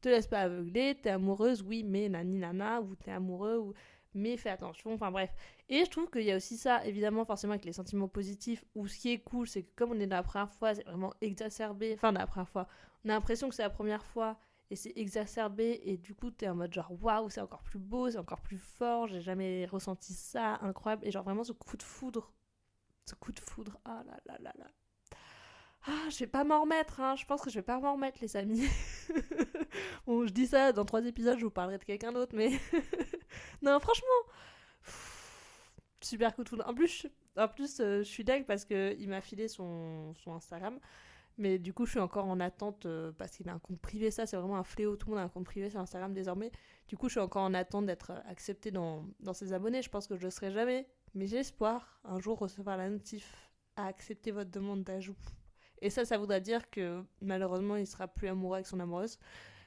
te 0.00 0.08
laisse 0.08 0.26
pas 0.26 0.42
aveugler, 0.42 0.96
t'es 1.00 1.10
amoureuse, 1.10 1.62
oui, 1.62 1.82
mais 1.84 2.08
nani 2.08 2.38
nana, 2.38 2.80
ou 2.80 2.94
t'es 2.96 3.10
amoureux, 3.10 3.58
ou 3.58 3.74
mais 4.14 4.36
fais 4.36 4.50
attention, 4.50 4.94
enfin 4.94 5.10
bref. 5.10 5.30
Et 5.68 5.84
je 5.84 5.90
trouve 5.90 6.10
qu'il 6.10 6.22
y 6.22 6.32
a 6.32 6.36
aussi 6.36 6.56
ça, 6.56 6.84
évidemment, 6.86 7.24
forcément 7.24 7.52
avec 7.52 7.64
les 7.64 7.72
sentiments 7.72 8.08
positifs, 8.08 8.64
où 8.74 8.86
ce 8.86 8.98
qui 8.98 9.12
est 9.12 9.18
cool, 9.18 9.46
c'est 9.46 9.62
que 9.62 9.70
comme 9.76 9.92
on 9.92 10.00
est 10.00 10.06
dans 10.06 10.16
la 10.16 10.22
première 10.22 10.50
fois, 10.50 10.74
c'est 10.74 10.84
vraiment 10.84 11.12
exacerbé, 11.20 11.94
enfin 11.94 12.12
dans 12.12 12.20
la 12.20 12.26
première 12.26 12.48
fois, 12.48 12.68
on 13.04 13.10
a 13.10 13.12
l'impression 13.12 13.48
que 13.48 13.54
c'est 13.54 13.62
la 13.62 13.70
première 13.70 14.04
fois, 14.04 14.38
et 14.70 14.76
c'est 14.76 14.92
exacerbé, 14.96 15.80
et 15.84 15.96
du 15.96 16.14
coup 16.14 16.30
t'es 16.30 16.48
en 16.48 16.54
mode 16.54 16.72
genre 16.72 16.92
waouh, 17.02 17.30
c'est 17.30 17.40
encore 17.40 17.62
plus 17.62 17.78
beau, 17.78 18.10
c'est 18.10 18.18
encore 18.18 18.40
plus 18.40 18.58
fort, 18.58 19.06
j'ai 19.08 19.20
jamais 19.20 19.66
ressenti 19.66 20.12
ça, 20.14 20.58
incroyable, 20.62 21.06
et 21.06 21.10
genre 21.10 21.24
vraiment 21.24 21.44
ce 21.44 21.52
coup 21.52 21.76
de 21.76 21.82
foudre, 21.82 22.32
ce 23.06 23.14
coup 23.14 23.32
de 23.32 23.40
foudre, 23.40 23.78
ah 23.84 24.02
là 24.06 24.18
là 24.26 24.38
là 24.40 24.52
là, 24.58 24.66
ah, 25.86 26.08
je 26.10 26.18
vais 26.18 26.26
pas 26.26 26.44
m'en 26.44 26.62
remettre, 26.62 27.00
hein. 27.00 27.14
je 27.16 27.24
pense 27.24 27.40
que 27.40 27.50
je 27.50 27.56
vais 27.56 27.62
pas 27.62 27.78
m'en 27.78 27.94
remettre, 27.94 28.18
les 28.20 28.36
amis. 28.36 28.66
bon, 30.06 30.26
je 30.26 30.32
dis 30.32 30.46
ça, 30.46 30.72
dans 30.72 30.84
trois 30.84 31.04
épisodes, 31.04 31.38
je 31.38 31.44
vous 31.44 31.50
parlerai 31.50 31.78
de 31.78 31.84
quelqu'un 31.84 32.12
d'autre, 32.12 32.34
mais. 32.34 32.50
non, 33.62 33.78
franchement. 33.80 34.08
Super 36.00 36.34
coup 36.34 36.44
de. 36.44 36.62
En 36.62 36.74
plus, 36.74 37.06
en 37.36 37.48
plus 37.48 37.80
euh, 37.80 37.98
je 37.98 38.08
suis 38.08 38.24
dingue 38.24 38.44
parce 38.44 38.64
qu'il 38.64 39.08
m'a 39.08 39.20
filé 39.20 39.48
son, 39.48 40.14
son 40.14 40.34
Instagram. 40.34 40.78
Mais 41.38 41.58
du 41.58 41.72
coup, 41.72 41.86
je 41.86 41.92
suis 41.92 42.00
encore 42.00 42.26
en 42.26 42.40
attente 42.40 42.86
euh, 42.86 43.12
parce 43.12 43.36
qu'il 43.36 43.48
a 43.48 43.52
un 43.52 43.60
compte 43.60 43.80
privé. 43.80 44.10
Ça, 44.10 44.26
c'est 44.26 44.36
vraiment 44.36 44.56
un 44.56 44.64
fléau. 44.64 44.96
Tout 44.96 45.06
le 45.06 45.12
monde 45.12 45.20
a 45.20 45.24
un 45.24 45.28
compte 45.28 45.44
privé 45.44 45.70
sur 45.70 45.78
Instagram 45.78 46.12
désormais. 46.12 46.50
Du 46.88 46.96
coup, 46.96 47.08
je 47.08 47.12
suis 47.12 47.20
encore 47.20 47.44
en 47.44 47.54
attente 47.54 47.86
d'être 47.86 48.10
accepté 48.26 48.72
dans, 48.72 49.06
dans 49.20 49.34
ses 49.34 49.52
abonnés. 49.52 49.82
Je 49.82 49.88
pense 49.88 50.08
que 50.08 50.16
je 50.16 50.24
le 50.24 50.30
serai 50.30 50.50
jamais. 50.50 50.88
Mais 51.14 51.32
espoir 51.34 52.00
un 52.04 52.18
jour 52.18 52.38
recevoir 52.38 52.76
la 52.76 52.90
notif 52.90 53.50
à 53.76 53.86
accepter 53.86 54.32
votre 54.32 54.50
demande 54.50 54.82
d'ajout. 54.82 55.16
Et 55.80 55.90
ça, 55.90 56.04
ça 56.04 56.18
voudrait 56.18 56.40
dire 56.40 56.70
que 56.70 57.02
malheureusement, 57.20 57.76
il 57.76 57.86
sera 57.86 58.08
plus 58.08 58.28
amoureux 58.28 58.56
avec 58.56 58.66
son 58.66 58.80
amoureuse. 58.80 59.18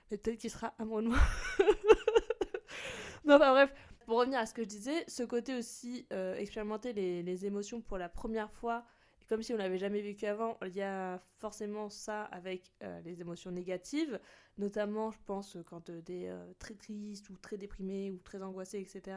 Peut-être 0.09 0.37
qu'il 0.37 0.49
sera 0.49 0.73
amoureux 0.77 1.03
de 1.03 1.07
moi. 1.07 1.17
non, 3.25 3.35
enfin 3.35 3.51
bref, 3.51 3.73
pour 4.05 4.17
revenir 4.17 4.39
à 4.39 4.45
ce 4.45 4.53
que 4.53 4.63
je 4.63 4.67
disais, 4.67 5.05
ce 5.07 5.23
côté 5.23 5.55
aussi, 5.55 6.05
euh, 6.11 6.35
expérimenter 6.35 6.93
les, 6.93 7.45
émotions 7.45 7.81
pour 7.81 7.97
la 7.97 8.09
première 8.09 8.51
fois, 8.51 8.85
comme 9.29 9.41
si 9.41 9.53
on 9.53 9.57
l'avait 9.57 9.77
jamais 9.77 10.01
vécu 10.01 10.25
avant, 10.25 10.57
il 10.65 10.75
y 10.75 10.81
a 10.81 11.21
forcément 11.39 11.89
ça 11.89 12.23
avec 12.25 12.73
euh, 12.83 12.99
les 13.05 13.21
émotions 13.21 13.51
négatives, 13.51 14.19
notamment, 14.57 15.11
je 15.11 15.19
pense, 15.25 15.57
quand 15.65 15.85
tu 15.85 16.13
es 16.13 16.29
très 16.59 16.73
triste 16.73 17.29
ou 17.29 17.37
très 17.37 17.57
déprimé 17.57 18.11
ou 18.11 18.17
très 18.17 18.41
angoissé, 18.43 18.79
etc. 18.79 19.15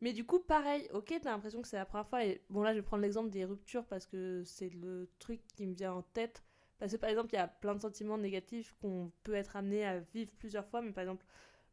Mais 0.00 0.12
du 0.12 0.24
coup, 0.24 0.40
pareil, 0.40 0.88
ok, 0.92 1.14
t'as 1.22 1.30
l'impression 1.30 1.60
que 1.60 1.68
c'est 1.68 1.76
la 1.76 1.84
première 1.84 2.06
fois, 2.08 2.24
et 2.24 2.42
bon 2.48 2.62
là, 2.62 2.72
je 2.72 2.78
vais 2.78 2.82
prendre 2.82 3.02
l'exemple 3.02 3.30
des 3.30 3.44
ruptures 3.44 3.84
parce 3.86 4.06
que 4.06 4.42
c'est 4.44 4.70
le 4.70 5.10
truc 5.18 5.42
qui 5.54 5.66
me 5.66 5.74
vient 5.74 5.92
en 5.92 6.02
tête. 6.02 6.42
Parce 6.78 6.92
que 6.92 6.96
par 6.96 7.10
exemple, 7.10 7.28
il 7.34 7.36
y 7.36 7.38
a 7.38 7.48
plein 7.48 7.74
de 7.74 7.80
sentiments 7.80 8.16
négatifs 8.16 8.74
qu'on 8.80 9.12
peut 9.22 9.34
être 9.34 9.56
amené 9.56 9.84
à 9.84 9.98
vivre 10.00 10.32
plusieurs 10.38 10.66
fois, 10.66 10.80
mais 10.80 10.92
par 10.92 11.02
exemple, 11.02 11.26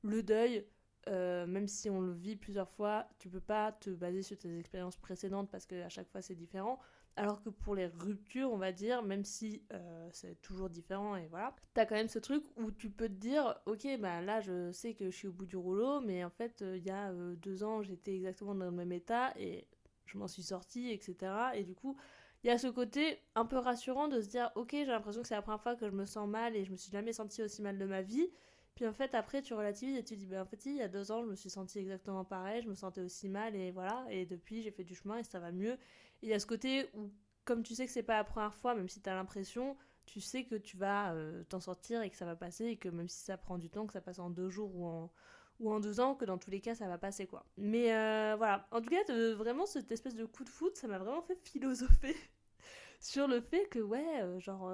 le 0.03 0.22
deuil, 0.24 0.65
euh, 1.07 1.48
même 1.48 1.67
si 1.67 1.89
on 1.89 2.01
le 2.01 2.12
vit 2.12 2.36
plusieurs 2.36 2.69
fois, 2.69 3.07
tu 3.19 3.29
peux 3.29 3.39
pas 3.39 3.72
te 3.72 3.89
baser 3.89 4.22
sur 4.24 4.38
tes 4.38 4.60
expériences 4.60 4.98
précédentes 4.98 5.50
parce 5.50 5.65
qu'à 5.65 5.88
chaque 5.89 6.10
fois 6.10 6.22
c'est 6.22 6.36
différent. 6.36 6.79
Alors 7.18 7.42
que 7.42 7.50
pour 7.50 7.76
les 7.76 7.88
ruptures, 7.88 8.52
on 8.52 8.58
va 8.58 8.72
dire, 8.72 9.02
même 9.04 9.26
si 9.26 9.64
euh, 9.74 10.10
c'est 10.12 10.40
toujours 10.42 10.70
différent 10.70 11.16
et 11.16 11.28
voilà, 11.28 11.56
t'as 11.74 11.86
quand 11.86 11.96
même 11.96 12.08
ce 12.08 12.20
truc 12.20 12.44
où 12.58 12.72
tu 12.72 12.90
peux 12.90 13.08
te 13.08 13.14
dire, 13.14 13.60
ok, 13.66 13.88
bah 14.00 14.22
là 14.22 14.40
je 14.40 14.72
sais 14.72 14.94
que 14.94 15.10
je 15.10 15.16
suis 15.16 15.28
au 15.28 15.34
bout 15.34 15.48
du 15.48 15.58
rouleau, 15.58 16.00
mais 16.00 16.24
en 16.24 16.30
fait 16.30 16.62
euh, 16.62 16.78
il 16.78 16.86
y 16.86 16.92
a 16.92 17.12
deux 17.12 17.64
ans 17.64 17.82
j'étais 17.82 18.16
exactement 18.16 18.54
dans 18.54 18.66
le 18.66 18.72
même 18.72 18.92
état 18.92 19.34
et 19.36 19.68
je 20.08 20.18
m'en 20.18 20.28
suis 20.28 20.44
sortie, 20.44 20.92
etc. 20.92 21.32
Et 21.56 21.64
du 21.64 21.76
coup, 21.76 21.98
il 22.44 22.48
y 22.48 22.50
a 22.50 22.58
ce 22.58 22.68
côté 22.68 23.20
un 23.36 23.46
peu 23.46 23.58
rassurant 23.58 24.08
de 24.08 24.22
se 24.22 24.28
dire, 24.28 24.52
ok, 24.56 24.70
j'ai 24.72 24.86
l'impression 24.86 25.22
que 25.22 25.28
c'est 25.28 25.36
la 25.36 25.42
première 25.42 25.62
fois 25.62 25.76
que 25.76 25.88
je 25.88 25.94
me 25.94 26.06
sens 26.06 26.28
mal 26.28 26.56
et 26.56 26.66
je 26.66 26.72
me 26.72 26.78
suis 26.78 26.92
jamais 26.92 27.14
sentie 27.14 27.44
aussi 27.44 27.62
mal 27.62 27.78
de 27.78 27.86
ma 27.86 28.02
vie. 28.02 28.30
Puis 28.76 28.88
en 28.88 28.94
fait, 28.94 29.16
après, 29.16 29.42
tu 29.42 29.56
relativises 29.56 29.98
et 29.98 30.04
tu 30.04 30.16
dis, 30.16 30.28
ben 30.28 30.44
en 30.44 30.46
fait, 30.46 30.64
il 30.68 30.76
y 30.76 30.82
a 30.82 30.88
deux 30.88 31.12
ans, 31.12 31.24
je 31.24 31.30
me 31.30 31.36
suis 31.36 31.50
sentie 31.50 31.80
exactement 31.80 32.24
pareil, 32.24 32.62
je 32.62 32.70
me 32.70 32.76
sentais 32.76 33.02
aussi 33.02 33.28
mal, 33.28 33.56
et 33.56 33.72
voilà. 33.72 34.06
Et 34.12 34.28
depuis, 34.28 34.62
j'ai 34.62 34.70
fait 34.70 34.84
du 34.84 34.94
chemin 34.94 35.18
et 35.18 35.24
ça 35.24 35.40
va 35.40 35.52
mieux. 35.52 35.78
Il 36.22 36.30
y 36.30 36.34
a 36.34 36.40
ce 36.40 36.46
côté 36.46 36.90
où, 36.94 37.12
comme 37.46 37.64
tu 37.64 37.76
sais 37.76 37.86
que 37.86 37.92
c'est 37.92 38.04
pas 38.04 38.18
la 38.18 38.24
première 38.24 38.56
fois, 38.56 38.76
même 38.76 38.90
si 38.90 39.02
tu 39.02 39.10
as 39.10 39.16
l'impression, 39.16 39.78
tu 40.08 40.22
sais 40.22 40.46
que 40.46 40.56
tu 40.56 40.78
vas 40.78 41.14
euh, 41.14 41.44
t'en 41.44 41.60
sortir 41.60 42.02
et 42.02 42.10
que 42.10 42.16
ça 42.16 42.26
va 42.26 42.36
passer, 42.36 42.66
et 42.66 42.78
que 42.78 42.90
même 42.90 43.08
si 43.08 43.20
ça 43.20 43.38
prend 43.38 43.58
du 43.58 43.70
temps, 43.70 43.86
que 43.86 43.94
ça 43.94 44.02
passe 44.02 44.20
en 44.20 44.30
deux 44.30 44.50
jours 44.50 44.76
ou 44.76 44.86
en, 44.86 45.12
ou 45.60 45.72
en 45.72 45.80
deux 45.80 46.00
ans, 46.00 46.16
que 46.16 46.26
dans 46.26 46.38
tous 46.38 46.50
les 46.50 46.62
cas, 46.62 46.76
ça 46.76 46.88
va 46.88 46.98
passer, 46.98 47.28
quoi. 47.28 47.46
Mais 47.58 47.94
euh, 47.94 48.36
voilà. 48.38 48.68
En 48.72 48.82
tout 48.82 48.90
cas, 48.90 49.04
vraiment, 49.36 49.66
cette 49.66 49.92
espèce 49.92 50.16
de 50.16 50.26
coup 50.26 50.44
de 50.44 50.50
foot, 50.50 50.76
ça 50.76 50.88
m'a 50.88 50.98
vraiment 50.98 51.22
fait 51.22 51.38
philosopher 51.44 52.16
sur 53.00 53.28
le 53.28 53.42
fait 53.42 53.68
que, 53.68 53.80
ouais, 53.80 54.22
euh, 54.22 54.40
genre, 54.40 54.72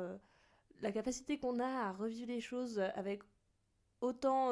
la 0.82 0.92
capacité 0.92 1.40
qu'on 1.40 1.60
a 1.60 1.88
à 1.88 1.92
revivre 1.92 2.28
les 2.28 2.42
choses 2.42 2.80
avec 2.80 3.24
autant 4.02 4.52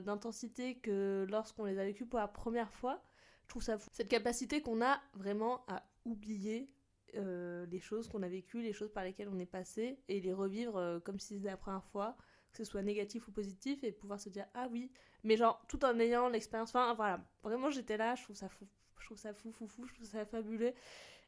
d'intensité 0.00 0.76
que 0.76 1.26
lorsqu'on 1.28 1.64
les 1.64 1.78
a 1.78 1.84
vécues 1.84 2.06
pour 2.06 2.18
la 2.18 2.28
première 2.28 2.72
fois. 2.72 3.02
Je 3.42 3.48
trouve 3.48 3.62
ça 3.62 3.76
fou. 3.76 3.90
Cette 3.92 4.08
capacité 4.08 4.62
qu'on 4.62 4.80
a 4.80 5.02
vraiment 5.14 5.64
à 5.66 5.82
oublier 6.04 6.70
euh, 7.16 7.66
les 7.66 7.80
choses 7.80 8.08
qu'on 8.08 8.22
a 8.22 8.28
vécues, 8.28 8.62
les 8.62 8.72
choses 8.72 8.92
par 8.92 9.04
lesquelles 9.04 9.28
on 9.28 9.38
est 9.38 9.46
passé, 9.46 9.98
et 10.08 10.20
les 10.20 10.32
revivre 10.32 10.76
euh, 10.76 11.00
comme 11.00 11.18
si 11.18 11.34
c'était 11.34 11.50
la 11.50 11.56
première 11.56 11.84
fois, 11.84 12.16
que 12.52 12.58
ce 12.58 12.64
soit 12.64 12.82
négatif 12.82 13.28
ou 13.28 13.32
positif, 13.32 13.82
et 13.84 13.92
pouvoir 13.92 14.20
se 14.20 14.28
dire 14.28 14.46
ah 14.54 14.68
oui, 14.70 14.90
mais 15.22 15.36
genre 15.36 15.64
tout 15.68 15.84
en 15.84 15.98
ayant 15.98 16.28
l'expérience. 16.28 16.70
Enfin 16.70 16.94
voilà, 16.94 17.24
vraiment 17.42 17.70
j'étais 17.70 17.96
là, 17.96 18.14
je 18.14 18.24
trouve 18.24 18.36
ça 18.36 18.48
fou. 18.48 18.66
Je 18.98 19.06
trouve 19.06 19.18
ça 19.18 19.34
fou, 19.34 19.52
fou, 19.52 19.66
fou, 19.66 19.86
je 19.86 19.94
trouve 19.94 20.06
ça 20.06 20.24
fabuleux. 20.24 20.72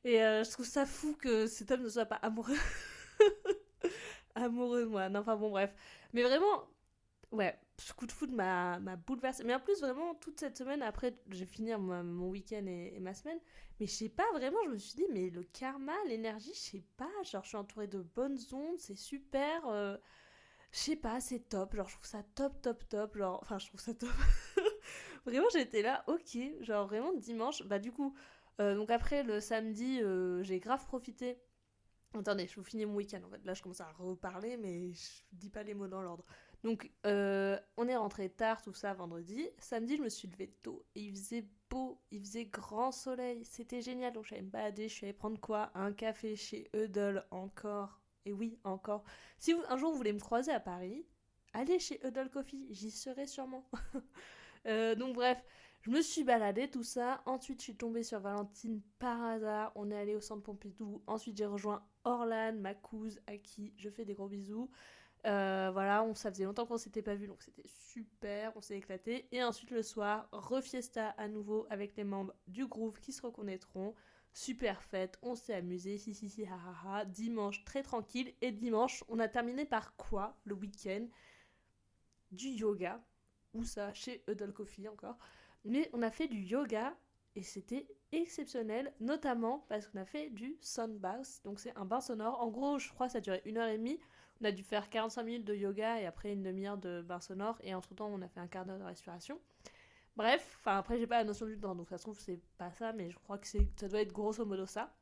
Et 0.04 0.18
je 0.18 0.50
trouve 0.50 0.66
ça 0.66 0.86
fou 0.86 1.14
que 1.14 1.46
cet 1.46 1.70
homme 1.70 1.82
ne 1.82 1.88
soit 1.88 2.06
pas 2.06 2.16
amoureux. 2.16 2.54
amoureux 4.34 4.82
de 4.82 4.86
moi. 4.86 5.08
Non, 5.08 5.20
enfin 5.20 5.36
bon, 5.36 5.50
bref. 5.50 5.74
Mais 6.12 6.22
vraiment, 6.22 6.68
ouais, 7.32 7.58
ce 7.78 7.92
coup 7.92 8.06
de 8.06 8.12
foot 8.12 8.30
m'a 8.30 8.78
bouleversé. 9.06 9.44
Mais 9.44 9.54
en 9.54 9.60
plus, 9.60 9.80
vraiment, 9.80 10.14
toute 10.14 10.40
cette 10.40 10.56
semaine, 10.56 10.82
après, 10.82 11.14
j'ai 11.30 11.46
fini 11.46 11.72
mon 11.74 12.28
week-end 12.28 12.64
et, 12.66 12.98
ma 13.00 13.14
semaine. 13.14 13.38
Mais 13.80 13.86
je 13.86 13.92
sais 13.92 14.08
pas, 14.08 14.30
vraiment, 14.32 14.58
je 14.64 14.70
me 14.70 14.78
suis 14.78 14.96
dit, 14.96 15.06
mais 15.12 15.30
le 15.30 15.42
karma, 15.42 15.92
l'énergie, 16.06 16.54
je 16.54 16.58
sais 16.58 16.84
pas. 16.96 17.10
Genre, 17.30 17.42
je 17.42 17.48
suis 17.48 17.56
entourée 17.56 17.88
de 17.88 18.00
bonnes 18.02 18.38
ondes, 18.52 18.78
c'est 18.78 18.96
super. 18.96 19.66
Euh, 19.68 19.96
je 20.72 20.78
sais 20.78 20.96
pas, 20.96 21.20
c'est 21.20 21.48
top. 21.48 21.74
Genre, 21.76 21.88
je 21.88 21.94
trouve 21.94 22.06
ça 22.06 22.22
top, 22.34 22.60
top, 22.62 22.88
top. 22.88 23.16
Genre, 23.16 23.38
enfin, 23.42 23.58
je 23.58 23.66
trouve 23.66 23.80
ça 23.80 23.94
top. 23.94 24.10
vraiment, 25.26 25.48
j'étais 25.52 25.82
là, 25.82 26.04
ok. 26.06 26.38
Genre, 26.60 26.86
vraiment, 26.86 27.12
dimanche, 27.12 27.62
bah, 27.64 27.78
du 27.78 27.92
coup, 27.92 28.14
euh, 28.60 28.74
donc 28.74 28.90
après, 28.90 29.22
le 29.22 29.40
samedi, 29.40 30.00
euh, 30.02 30.42
j'ai 30.42 30.60
grave 30.60 30.84
profité. 30.86 31.38
Attendez, 32.14 32.46
je 32.46 32.56
vous 32.56 32.64
finis 32.64 32.86
mon 32.86 32.94
week-end 32.94 33.20
en 33.26 33.30
fait. 33.30 33.44
Là, 33.44 33.54
je 33.54 33.62
commence 33.62 33.80
à 33.80 33.90
reparler, 33.92 34.56
mais 34.56 34.92
je 34.92 35.22
dis 35.32 35.50
pas 35.50 35.62
les 35.62 35.74
mots 35.74 35.88
dans 35.88 36.00
l'ordre. 36.00 36.24
Donc, 36.66 36.90
euh, 37.06 37.56
on 37.76 37.86
est 37.86 37.94
rentré 37.94 38.28
tard, 38.28 38.60
tout 38.60 38.74
ça, 38.74 38.92
vendredi. 38.92 39.48
Samedi, 39.56 39.98
je 39.98 40.02
me 40.02 40.08
suis 40.08 40.26
levée 40.26 40.50
tôt 40.64 40.84
et 40.96 41.00
il 41.02 41.12
faisait 41.12 41.46
beau, 41.70 42.00
il 42.10 42.18
faisait 42.18 42.46
grand 42.46 42.90
soleil. 42.90 43.44
C'était 43.44 43.80
génial. 43.80 44.12
Donc, 44.12 44.24
j'allais 44.24 44.42
me 44.42 44.50
balader. 44.50 44.88
Je 44.88 44.94
suis 44.94 45.06
allée 45.06 45.12
prendre 45.12 45.38
quoi? 45.38 45.70
Un 45.76 45.92
café 45.92 46.34
chez 46.34 46.68
Eudel 46.74 47.24
encore. 47.30 48.00
Et 48.24 48.32
oui, 48.32 48.58
encore. 48.64 49.04
Si 49.38 49.54
un 49.68 49.76
jour 49.76 49.92
vous 49.92 49.96
voulez 49.96 50.12
me 50.12 50.18
croiser 50.18 50.50
à 50.50 50.58
Paris, 50.58 51.06
allez 51.52 51.78
chez 51.78 52.00
Eudel 52.04 52.30
Coffee. 52.30 52.66
J'y 52.70 52.90
serai 52.90 53.28
sûrement. 53.28 53.70
Euh, 54.66 54.96
donc, 54.96 55.14
bref. 55.14 55.38
Je 55.82 55.92
me 55.92 56.02
suis 56.02 56.24
baladée, 56.24 56.68
tout 56.68 56.82
ça. 56.82 57.22
Ensuite, 57.24 57.60
je 57.60 57.62
suis 57.66 57.76
tombée 57.76 58.02
sur 58.02 58.18
Valentine 58.18 58.82
par 58.98 59.22
hasard. 59.22 59.70
On 59.76 59.92
est 59.92 59.96
allé 59.96 60.16
au 60.16 60.20
centre 60.20 60.42
Pompidou. 60.42 61.00
Ensuite, 61.06 61.36
j'ai 61.36 61.46
rejoint 61.46 61.86
Orlan, 62.02 62.54
ma 62.54 62.74
cousine, 62.74 63.20
à 63.28 63.36
qui 63.36 63.72
je 63.76 63.88
fais 63.88 64.04
des 64.04 64.14
gros 64.14 64.26
bisous. 64.26 64.68
Euh, 65.26 65.70
voilà, 65.72 66.04
on, 66.04 66.14
ça 66.14 66.30
faisait 66.30 66.44
longtemps 66.44 66.66
qu'on 66.66 66.78
s'était 66.78 67.02
pas 67.02 67.16
vu, 67.16 67.26
donc 67.26 67.42
c'était 67.42 67.66
super, 67.66 68.52
on 68.56 68.60
s'est 68.60 68.76
éclaté. 68.76 69.26
Et 69.32 69.42
ensuite 69.42 69.70
le 69.70 69.82
soir, 69.82 70.28
refiesta 70.30 71.10
à 71.10 71.26
nouveau 71.26 71.66
avec 71.68 71.96
les 71.96 72.04
membres 72.04 72.32
du 72.46 72.66
groupe 72.66 73.00
qui 73.00 73.12
se 73.12 73.22
reconnaîtront. 73.22 73.94
Super 74.32 74.82
fête, 74.82 75.18
on 75.22 75.34
s'est 75.34 75.54
amusé, 75.54 75.98
si 75.98 76.14
si 76.14 76.28
si, 76.28 76.44
ha 76.44 76.54
ha 76.54 76.98
ha. 76.98 77.04
Dimanche 77.06 77.64
très 77.64 77.82
tranquille. 77.82 78.34
Et 78.40 78.52
dimanche, 78.52 79.02
on 79.08 79.18
a 79.18 79.28
terminé 79.28 79.64
par 79.64 79.96
quoi 79.96 80.36
le 80.44 80.54
week-end? 80.54 81.06
Du 82.30 82.48
yoga. 82.48 83.02
Ou 83.54 83.64
ça, 83.64 83.92
chez 83.94 84.22
Huddle 84.28 84.52
Coffee 84.52 84.88
encore. 84.88 85.18
Mais 85.64 85.88
on 85.92 86.02
a 86.02 86.10
fait 86.10 86.28
du 86.28 86.40
yoga 86.40 86.94
et 87.34 87.42
c'était 87.42 87.88
exceptionnel, 88.12 88.92
notamment 89.00 89.64
parce 89.68 89.88
qu'on 89.88 89.98
a 89.98 90.04
fait 90.04 90.30
du 90.30 90.56
sun 90.60 90.98
bath. 90.98 91.40
Donc 91.44 91.58
c'est 91.58 91.74
un 91.76 91.84
bain 91.84 92.00
sonore. 92.00 92.40
En 92.40 92.48
gros, 92.48 92.78
je 92.78 92.92
crois 92.92 93.06
que 93.06 93.12
ça 93.14 93.20
durait 93.20 93.42
une 93.46 93.56
heure 93.56 93.68
et 93.68 93.78
demie. 93.78 93.98
On 94.40 94.44
a 94.44 94.52
dû 94.52 94.62
faire 94.62 94.90
45 94.90 95.22
minutes 95.22 95.44
de 95.44 95.54
yoga 95.54 96.00
et 96.00 96.06
après 96.06 96.32
une 96.32 96.42
demi-heure 96.42 96.78
de 96.78 97.02
bain 97.02 97.20
sonore. 97.20 97.58
Et 97.62 97.74
entre 97.74 97.94
temps, 97.94 98.08
on 98.08 98.20
a 98.22 98.28
fait 98.28 98.40
un 98.40 98.46
quart 98.48 98.66
d'heure 98.66 98.78
de 98.78 98.84
respiration. 98.84 99.40
Bref, 100.16 100.56
enfin 100.60 100.78
après, 100.78 100.98
j'ai 100.98 101.06
pas 101.06 101.18
la 101.18 101.24
notion 101.24 101.46
du 101.46 101.58
temps, 101.58 101.74
donc 101.74 101.90
ça 101.90 101.98
se 101.98 102.02
trouve, 102.02 102.18
c'est 102.18 102.40
pas 102.56 102.72
ça, 102.72 102.92
mais 102.94 103.10
je 103.10 103.18
crois 103.18 103.36
que 103.36 103.46
ça 103.46 103.88
doit 103.88 104.00
être 104.00 104.12
grosso 104.12 104.44
modo 104.46 104.64
ça. 104.64 104.94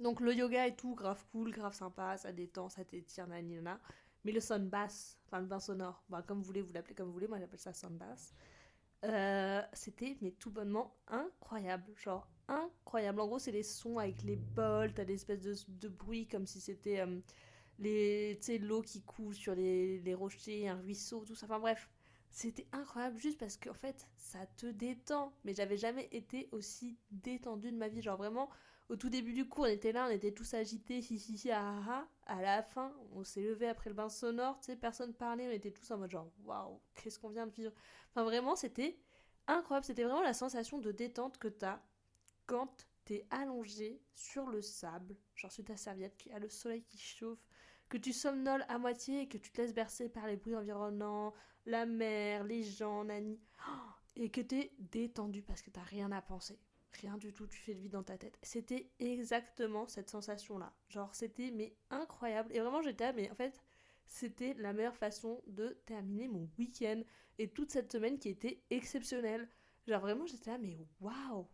Donc 0.00 0.20
le 0.20 0.34
yoga 0.34 0.66
et 0.66 0.74
tout, 0.74 0.94
grave 0.94 1.22
cool, 1.30 1.50
grave 1.50 1.74
sympa, 1.74 2.16
ça 2.16 2.32
détend, 2.32 2.70
ça 2.70 2.84
t'étire, 2.84 3.26
nanana. 3.26 3.78
Mais 4.24 4.32
le 4.32 4.40
sun 4.40 4.68
bath, 4.68 5.18
enfin 5.26 5.40
le 5.40 5.46
bain 5.46 5.60
sonore, 5.60 6.02
bah, 6.08 6.22
comme 6.26 6.38
vous 6.38 6.44
voulez, 6.44 6.62
vous 6.62 6.72
l'appelez 6.72 6.94
comme 6.94 7.06
vous 7.06 7.12
voulez, 7.12 7.28
moi 7.28 7.38
j'appelle 7.38 7.58
ça 7.58 7.74
sun 7.74 7.96
bath. 7.98 8.32
Euh, 9.04 9.62
c'était 9.72 10.16
mais 10.20 10.32
tout 10.32 10.50
bonnement 10.50 10.94
incroyable, 11.08 11.92
genre 11.96 12.26
incroyable. 12.48 13.20
En 13.20 13.26
gros, 13.26 13.38
c'est 13.38 13.52
les 13.52 13.62
sons 13.62 13.98
avec 13.98 14.22
les 14.22 14.36
bols, 14.36 14.92
t'as 14.94 15.04
des 15.04 15.14
espèces 15.14 15.40
de, 15.40 15.54
de 15.68 15.88
bruit 15.88 16.26
comme 16.28 16.46
si 16.46 16.60
c'était 16.60 17.00
euh, 17.00 17.20
l'eau 17.80 18.82
qui 18.82 19.02
coule 19.02 19.34
sur 19.34 19.54
les, 19.54 19.98
les, 20.00 20.14
rochers, 20.14 20.68
un 20.68 20.76
ruisseau, 20.76 21.24
tout 21.24 21.34
ça. 21.34 21.46
Enfin 21.46 21.58
bref, 21.58 21.88
c'était 22.30 22.66
incroyable 22.72 23.18
juste 23.18 23.38
parce 23.38 23.56
qu'en 23.56 23.74
fait, 23.74 24.08
ça 24.16 24.46
te 24.56 24.66
détend. 24.66 25.32
Mais 25.44 25.54
j'avais 25.54 25.76
jamais 25.76 26.08
été 26.12 26.48
aussi 26.52 26.98
détendue 27.10 27.72
de 27.72 27.76
ma 27.76 27.88
vie. 27.88 28.02
Genre 28.02 28.16
vraiment, 28.16 28.48
au 28.90 28.96
tout 28.96 29.08
début 29.08 29.32
du 29.32 29.48
cours, 29.48 29.64
on 29.64 29.68
était 29.68 29.92
là, 29.92 30.06
on 30.08 30.10
était 30.10 30.32
tous 30.32 30.52
agités, 30.54 31.00
si, 31.00 31.50
ah, 31.52 31.80
ah, 31.86 32.08
ah. 32.26 32.32
À 32.34 32.42
la 32.42 32.62
fin, 32.62 32.92
on 33.12 33.24
s'est 33.24 33.40
levé 33.40 33.68
après 33.68 33.88
le 33.90 33.94
bain 33.94 34.08
sonore, 34.08 34.58
tu 34.60 34.66
sais, 34.66 34.76
personne 34.76 35.14
parlait, 35.14 35.48
on 35.48 35.52
était 35.52 35.70
tous 35.70 35.90
en 35.90 35.98
mode 35.98 36.10
genre, 36.10 36.30
waouh, 36.44 36.80
qu'est-ce 36.94 37.18
qu'on 37.18 37.28
vient 37.28 37.46
de 37.46 37.52
vivre? 37.52 37.72
Enfin 38.10 38.24
vraiment, 38.24 38.56
c'était 38.56 38.98
incroyable. 39.46 39.86
C'était 39.86 40.04
vraiment 40.04 40.22
la 40.22 40.32
sensation 40.32 40.78
de 40.78 40.92
détente 40.92 41.38
que 41.38 41.48
t'as 41.48 41.80
quand 42.46 42.86
t'es 43.04 43.26
allongé 43.30 44.02
sur 44.12 44.46
le 44.46 44.60
sable, 44.60 45.16
genre 45.34 45.52
sur 45.52 45.64
ta 45.64 45.76
serviette, 45.76 46.16
qui 46.16 46.32
a 46.32 46.38
le 46.38 46.48
soleil 46.48 46.82
qui 46.82 46.98
chauffe, 46.98 47.46
que 47.90 47.98
tu 47.98 48.12
somnoles 48.12 48.64
à 48.68 48.78
moitié 48.78 49.22
et 49.22 49.28
que 49.28 49.36
tu 49.36 49.50
te 49.50 49.60
laisses 49.60 49.74
bercer 49.74 50.08
par 50.08 50.26
les 50.26 50.36
bruits 50.36 50.56
environnants, 50.56 51.34
la 51.66 51.84
mer, 51.84 52.44
les 52.44 52.62
gens, 52.62 53.04
Nani, 53.04 53.38
et 54.16 54.30
que 54.30 54.40
t'es 54.40 54.72
détendu 54.78 55.42
parce 55.42 55.60
que 55.60 55.70
t'as 55.70 55.82
rien 55.82 56.10
à 56.12 56.22
penser. 56.22 56.58
Rien 57.00 57.18
du 57.18 57.32
tout, 57.32 57.46
tu 57.46 57.58
fais 57.58 57.74
le 57.74 57.80
vide 57.80 57.92
dans 57.92 58.02
ta 58.02 58.16
tête. 58.16 58.38
C'était 58.42 58.90
exactement 58.98 59.86
cette 59.86 60.08
sensation-là. 60.08 60.72
Genre, 60.88 61.14
c'était 61.14 61.50
mais 61.50 61.74
incroyable. 61.90 62.54
Et 62.54 62.60
vraiment, 62.60 62.82
j'étais, 62.82 63.12
mais 63.12 63.30
en 63.30 63.34
fait, 63.34 63.60
c'était 64.06 64.54
la 64.54 64.72
meilleure 64.72 64.96
façon 64.96 65.42
de 65.46 65.76
terminer 65.86 66.28
mon 66.28 66.48
week-end 66.58 67.02
et 67.38 67.48
toute 67.48 67.70
cette 67.70 67.92
semaine 67.92 68.18
qui 68.18 68.28
était 68.28 68.62
exceptionnelle. 68.70 69.48
Genre, 69.86 70.00
vraiment, 70.00 70.26
j'étais 70.26 70.50
là, 70.50 70.58
mais 70.58 70.76
waouh! 71.00 71.46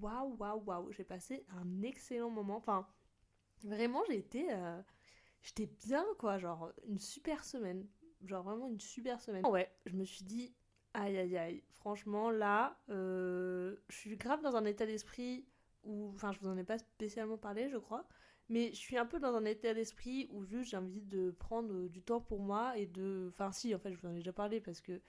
Waouh, 0.00 0.36
waouh, 0.36 0.62
waouh! 0.64 0.92
J'ai 0.92 1.04
passé 1.04 1.44
un 1.50 1.82
excellent 1.82 2.30
moment. 2.30 2.56
Enfin, 2.56 2.86
vraiment, 3.62 4.02
j'ai 4.08 4.18
été. 4.18 4.52
Euh, 4.52 4.82
j'étais 5.42 5.66
bien, 5.66 6.04
quoi, 6.18 6.38
genre 6.38 6.72
une 6.86 6.98
super 6.98 7.44
semaine. 7.44 7.86
Genre 8.24 8.42
vraiment 8.42 8.68
une 8.68 8.80
super 8.80 9.20
semaine. 9.20 9.44
Ouais, 9.46 9.68
je 9.84 9.94
me 9.94 10.04
suis 10.04 10.24
dit, 10.24 10.54
aïe 10.94 11.18
aïe 11.18 11.36
aïe, 11.36 11.64
franchement 11.72 12.30
là, 12.30 12.78
euh, 12.88 13.76
je 13.88 13.96
suis 13.96 14.16
grave 14.16 14.42
dans 14.42 14.54
un 14.54 14.64
état 14.64 14.86
d'esprit 14.86 15.44
où, 15.82 16.12
enfin, 16.14 16.30
je 16.30 16.38
vous 16.38 16.48
en 16.48 16.56
ai 16.56 16.62
pas 16.62 16.78
spécialement 16.78 17.36
parlé, 17.36 17.68
je 17.68 17.78
crois, 17.78 18.06
mais 18.48 18.68
je 18.68 18.76
suis 18.78 18.96
un 18.96 19.06
peu 19.06 19.18
dans 19.18 19.34
un 19.34 19.44
état 19.44 19.74
d'esprit 19.74 20.28
où 20.30 20.44
juste 20.44 20.70
j'ai 20.70 20.76
envie 20.76 21.00
de 21.00 21.32
prendre 21.32 21.88
du 21.88 22.02
temps 22.02 22.20
pour 22.20 22.38
moi 22.38 22.76
et 22.78 22.86
de, 22.86 23.28
enfin, 23.32 23.50
si, 23.50 23.74
en 23.74 23.78
fait, 23.80 23.92
je 23.92 23.98
vous 23.98 24.06
en 24.06 24.12
ai 24.12 24.16
déjà 24.16 24.32
parlé 24.32 24.60
parce 24.60 24.80
que 24.80 25.00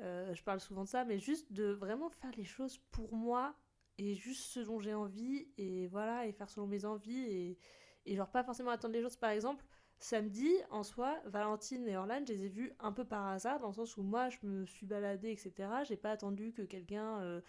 euh, 0.00 0.34
je 0.34 0.42
parle 0.42 0.60
souvent 0.60 0.84
de 0.84 0.88
ça, 0.88 1.04
mais 1.04 1.18
juste 1.18 1.50
de 1.52 1.70
vraiment 1.72 2.10
faire 2.10 2.32
les 2.36 2.44
choses 2.44 2.78
pour 2.90 3.14
moi 3.14 3.54
et 3.96 4.14
juste 4.14 4.42
ce 4.42 4.60
dont 4.60 4.78
j'ai 4.78 4.94
envie 4.94 5.48
et 5.56 5.86
voilà, 5.88 6.26
et 6.26 6.32
faire 6.32 6.50
selon 6.50 6.66
mes 6.66 6.84
envies 6.84 7.24
et, 7.24 7.58
et 8.04 8.14
genre 8.14 8.30
pas 8.30 8.44
forcément 8.44 8.70
attendre 8.70 8.94
les 8.94 9.02
choses. 9.02 9.16
Par 9.16 9.30
exemple, 9.30 9.64
samedi, 9.98 10.50
en 10.70 10.82
soi, 10.82 11.20
Valentine 11.26 11.86
et 11.88 11.96
Orlan, 11.96 12.24
je 12.26 12.32
les 12.32 12.44
ai 12.44 12.48
vus 12.48 12.72
un 12.80 12.92
peu 12.92 13.04
par 13.04 13.26
hasard, 13.26 13.58
dans 13.60 13.68
le 13.68 13.74
sens 13.74 13.96
où 13.96 14.02
moi, 14.02 14.28
je 14.28 14.38
me 14.42 14.66
suis 14.66 14.86
baladée, 14.86 15.30
etc. 15.30 15.52
J'ai 15.84 15.96
pas 15.96 16.10
attendu 16.10 16.52
que 16.52 16.62
quelqu'un 16.62 17.20
euh, 17.20 17.40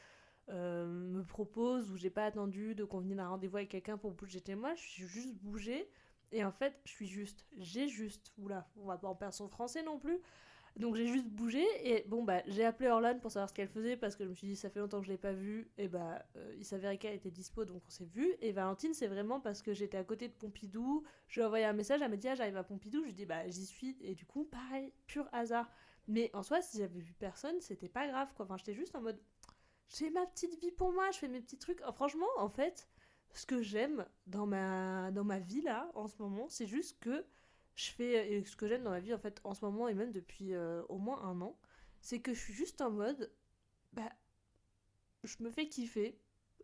euh, 0.50 0.86
me 0.88 1.24
propose 1.24 1.92
ou 1.92 1.98
j'ai 1.98 2.10
pas 2.10 2.26
attendu 2.26 2.76
de 2.76 2.84
convenir 2.84 3.18
d'un 3.18 3.28
rendez-vous 3.28 3.58
avec 3.58 3.70
quelqu'un 3.70 3.98
pour 3.98 4.12
bouger 4.12 4.42
chez 4.46 4.56
moi. 4.56 4.74
Je 4.76 4.82
suis 4.82 5.08
juste 5.08 5.36
bougée. 5.36 5.90
Et 6.32 6.44
en 6.44 6.52
fait, 6.52 6.80
je 6.86 6.92
suis 6.92 7.08
juste, 7.08 7.46
j'ai 7.58 7.88
juste, 7.88 8.32
oula, 8.38 8.70
on 8.76 8.86
va 8.86 8.98
pas 8.98 9.08
en 9.08 9.16
perdre 9.16 9.34
son 9.34 9.48
français 9.48 9.82
non 9.82 9.98
plus. 9.98 10.20
Donc 10.80 10.96
j'ai 10.96 11.08
juste 11.08 11.28
bougé 11.28 11.66
et 11.84 12.06
bon 12.08 12.24
bah 12.24 12.42
j'ai 12.48 12.64
appelé 12.64 12.88
Orlan 12.88 13.20
pour 13.20 13.32
savoir 13.32 13.50
ce 13.50 13.54
qu'elle 13.54 13.68
faisait 13.68 13.98
parce 13.98 14.16
que 14.16 14.24
je 14.24 14.30
me 14.30 14.34
suis 14.34 14.48
dit 14.48 14.56
ça 14.56 14.70
fait 14.70 14.80
longtemps 14.80 15.02
que 15.02 15.08
je 15.08 15.12
l'ai 15.12 15.18
pas 15.18 15.34
vue 15.34 15.70
et 15.78 15.90
bah 15.90 16.24
euh, 16.38 16.56
il 16.58 16.64
s'avérait 16.64 16.98
qu'elle 16.98 17.16
était 17.16 17.32
dispo 17.32 17.66
donc 17.66 17.82
on 17.86 17.90
s'est 17.90 18.06
vu 18.06 18.34
et 18.40 18.54
Valentine 18.54 18.94
c'est 18.94 19.08
vraiment 19.08 19.42
parce 19.42 19.62
que 19.62 19.74
j'étais 19.74 19.98
à 19.98 20.06
côté 20.06 20.30
de 20.30 20.34
Pompidou, 20.34 21.04
je 21.28 21.36
lui 21.36 21.42
ai 21.42 21.46
envoyé 21.46 21.66
un 21.66 21.74
message, 21.74 22.02
elle 22.02 22.10
m'a 22.10 22.16
dit 22.16 22.30
ah, 22.30 22.36
j'arrive 22.36 22.56
à 22.56 22.64
Pompidou, 22.64 23.02
je 23.02 23.08
lui 23.08 23.14
dit 23.14 23.26
bah 23.26 23.46
j'y 23.50 23.66
suis 23.66 23.98
et 24.00 24.16
du 24.16 24.26
coup 24.26 24.46
pareil, 24.46 24.94
pur 25.06 25.28
hasard. 25.34 25.70
Mais 26.08 26.32
en 26.34 26.44
soi 26.44 26.62
si 26.62 26.78
j'avais 26.78 27.02
vu 27.02 27.14
personne 27.14 27.60
c'était 27.60 27.90
pas 27.90 28.08
grave 28.08 28.30
quoi, 28.34 28.46
enfin 28.46 28.56
j'étais 28.56 28.74
juste 28.74 28.96
en 28.96 29.02
mode 29.02 29.20
j'ai 29.90 30.10
ma 30.12 30.26
petite 30.28 30.62
vie 30.62 30.72
pour 30.72 30.94
moi, 30.94 31.12
je 31.12 31.18
fais 31.18 31.28
mes 31.28 31.42
petits 31.42 31.58
trucs. 31.58 31.82
franchement 31.94 32.28
en 32.38 32.48
fait 32.48 32.88
ce 33.34 33.46
que 33.46 33.62
j'aime 33.62 34.06
dans 34.28 34.46
ma, 34.46 35.12
dans 35.12 35.26
ma 35.26 35.40
vie 35.40 35.62
là 35.62 35.92
en 35.94 36.08
ce 36.08 36.16
moment 36.22 36.48
c'est 36.48 36.68
juste 36.68 37.00
que 37.02 37.26
je 37.80 37.92
fais 37.92 38.44
ce 38.44 38.56
que 38.58 38.68
j'aime 38.68 38.84
dans 38.84 38.90
ma 38.90 39.00
vie 39.00 39.14
en 39.14 39.18
fait 39.18 39.40
en 39.46 39.54
ce 39.54 39.64
moment 39.64 39.88
et 39.88 39.94
même 39.94 40.12
depuis 40.12 40.54
euh, 40.54 40.84
au 40.90 40.98
moins 40.98 41.22
un 41.24 41.40
an, 41.42 41.58
c'est 42.02 42.20
que 42.20 42.34
je 42.34 42.40
suis 42.40 42.54
juste 42.54 42.82
en 42.82 42.92
mode 42.92 43.32
bah 43.94 44.12
je 45.24 45.36
me 45.42 45.50
fais 45.50 45.68
kiffer, 45.68 46.20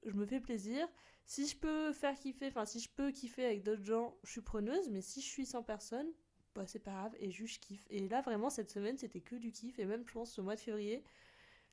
je 0.05 0.13
me 0.13 0.25
fais 0.25 0.39
plaisir. 0.41 0.87
Si 1.25 1.47
je 1.47 1.57
peux 1.57 1.93
faire 1.93 2.19
kiffer, 2.19 2.47
enfin 2.47 2.65
si 2.65 2.79
je 2.81 2.89
peux 2.89 3.11
kiffer 3.11 3.45
avec 3.45 3.63
d'autres 3.63 3.85
gens, 3.85 4.17
je 4.23 4.31
suis 4.31 4.41
preneuse, 4.41 4.89
mais 4.89 5.01
si 5.01 5.21
je 5.21 5.27
suis 5.27 5.45
sans 5.45 5.63
personne, 5.63 6.07
bah 6.53 6.67
c'est 6.67 6.79
pas 6.79 6.91
grave 6.91 7.15
et 7.19 7.31
juste 7.31 7.55
je 7.55 7.67
kiffe. 7.67 7.87
Et 7.89 8.07
là 8.09 8.21
vraiment 8.21 8.49
cette 8.49 8.69
semaine 8.69 8.97
c'était 8.97 9.21
que 9.21 9.35
du 9.37 9.51
kiff 9.51 9.79
et 9.79 9.85
même 9.85 10.03
je 10.05 10.13
pense 10.13 10.33
ce 10.33 10.41
mois 10.41 10.55
de 10.55 10.59
février 10.59 11.03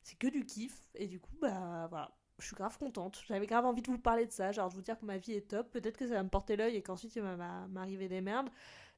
c'est 0.03 0.19
que 0.19 0.29
du 0.29 0.47
kiff 0.47 0.89
et 0.95 1.09
du 1.09 1.19
coup 1.21 1.37
bah 1.41 1.89
voilà 1.89 2.17
je 2.39 2.47
suis 2.47 2.57
grave 2.57 2.77
contente. 2.79 3.23
J'avais 3.27 3.47
grave 3.47 3.65
envie 3.65 3.83
de 3.83 3.91
vous 3.91 3.99
parler 3.99 4.27
de 4.27 4.33
ça, 4.33 4.53
genre 4.53 4.69
de 4.69 4.75
vous 4.75 4.83
dire 4.83 4.99
que 4.99 5.07
ma 5.07 5.17
vie 5.17 5.33
est 5.33 5.49
top. 5.49 5.71
Peut-être 5.71 5.97
que 5.97 6.07
ça 6.07 6.15
va 6.15 6.23
me 6.23 6.29
porter 6.29 6.57
l'œil 6.57 6.77
et 6.77 6.83
qu'ensuite 6.83 7.15
il 7.17 7.23
va 7.23 7.37
m'arriver 7.69 8.09
des 8.09 8.21
merdes. 8.21 8.51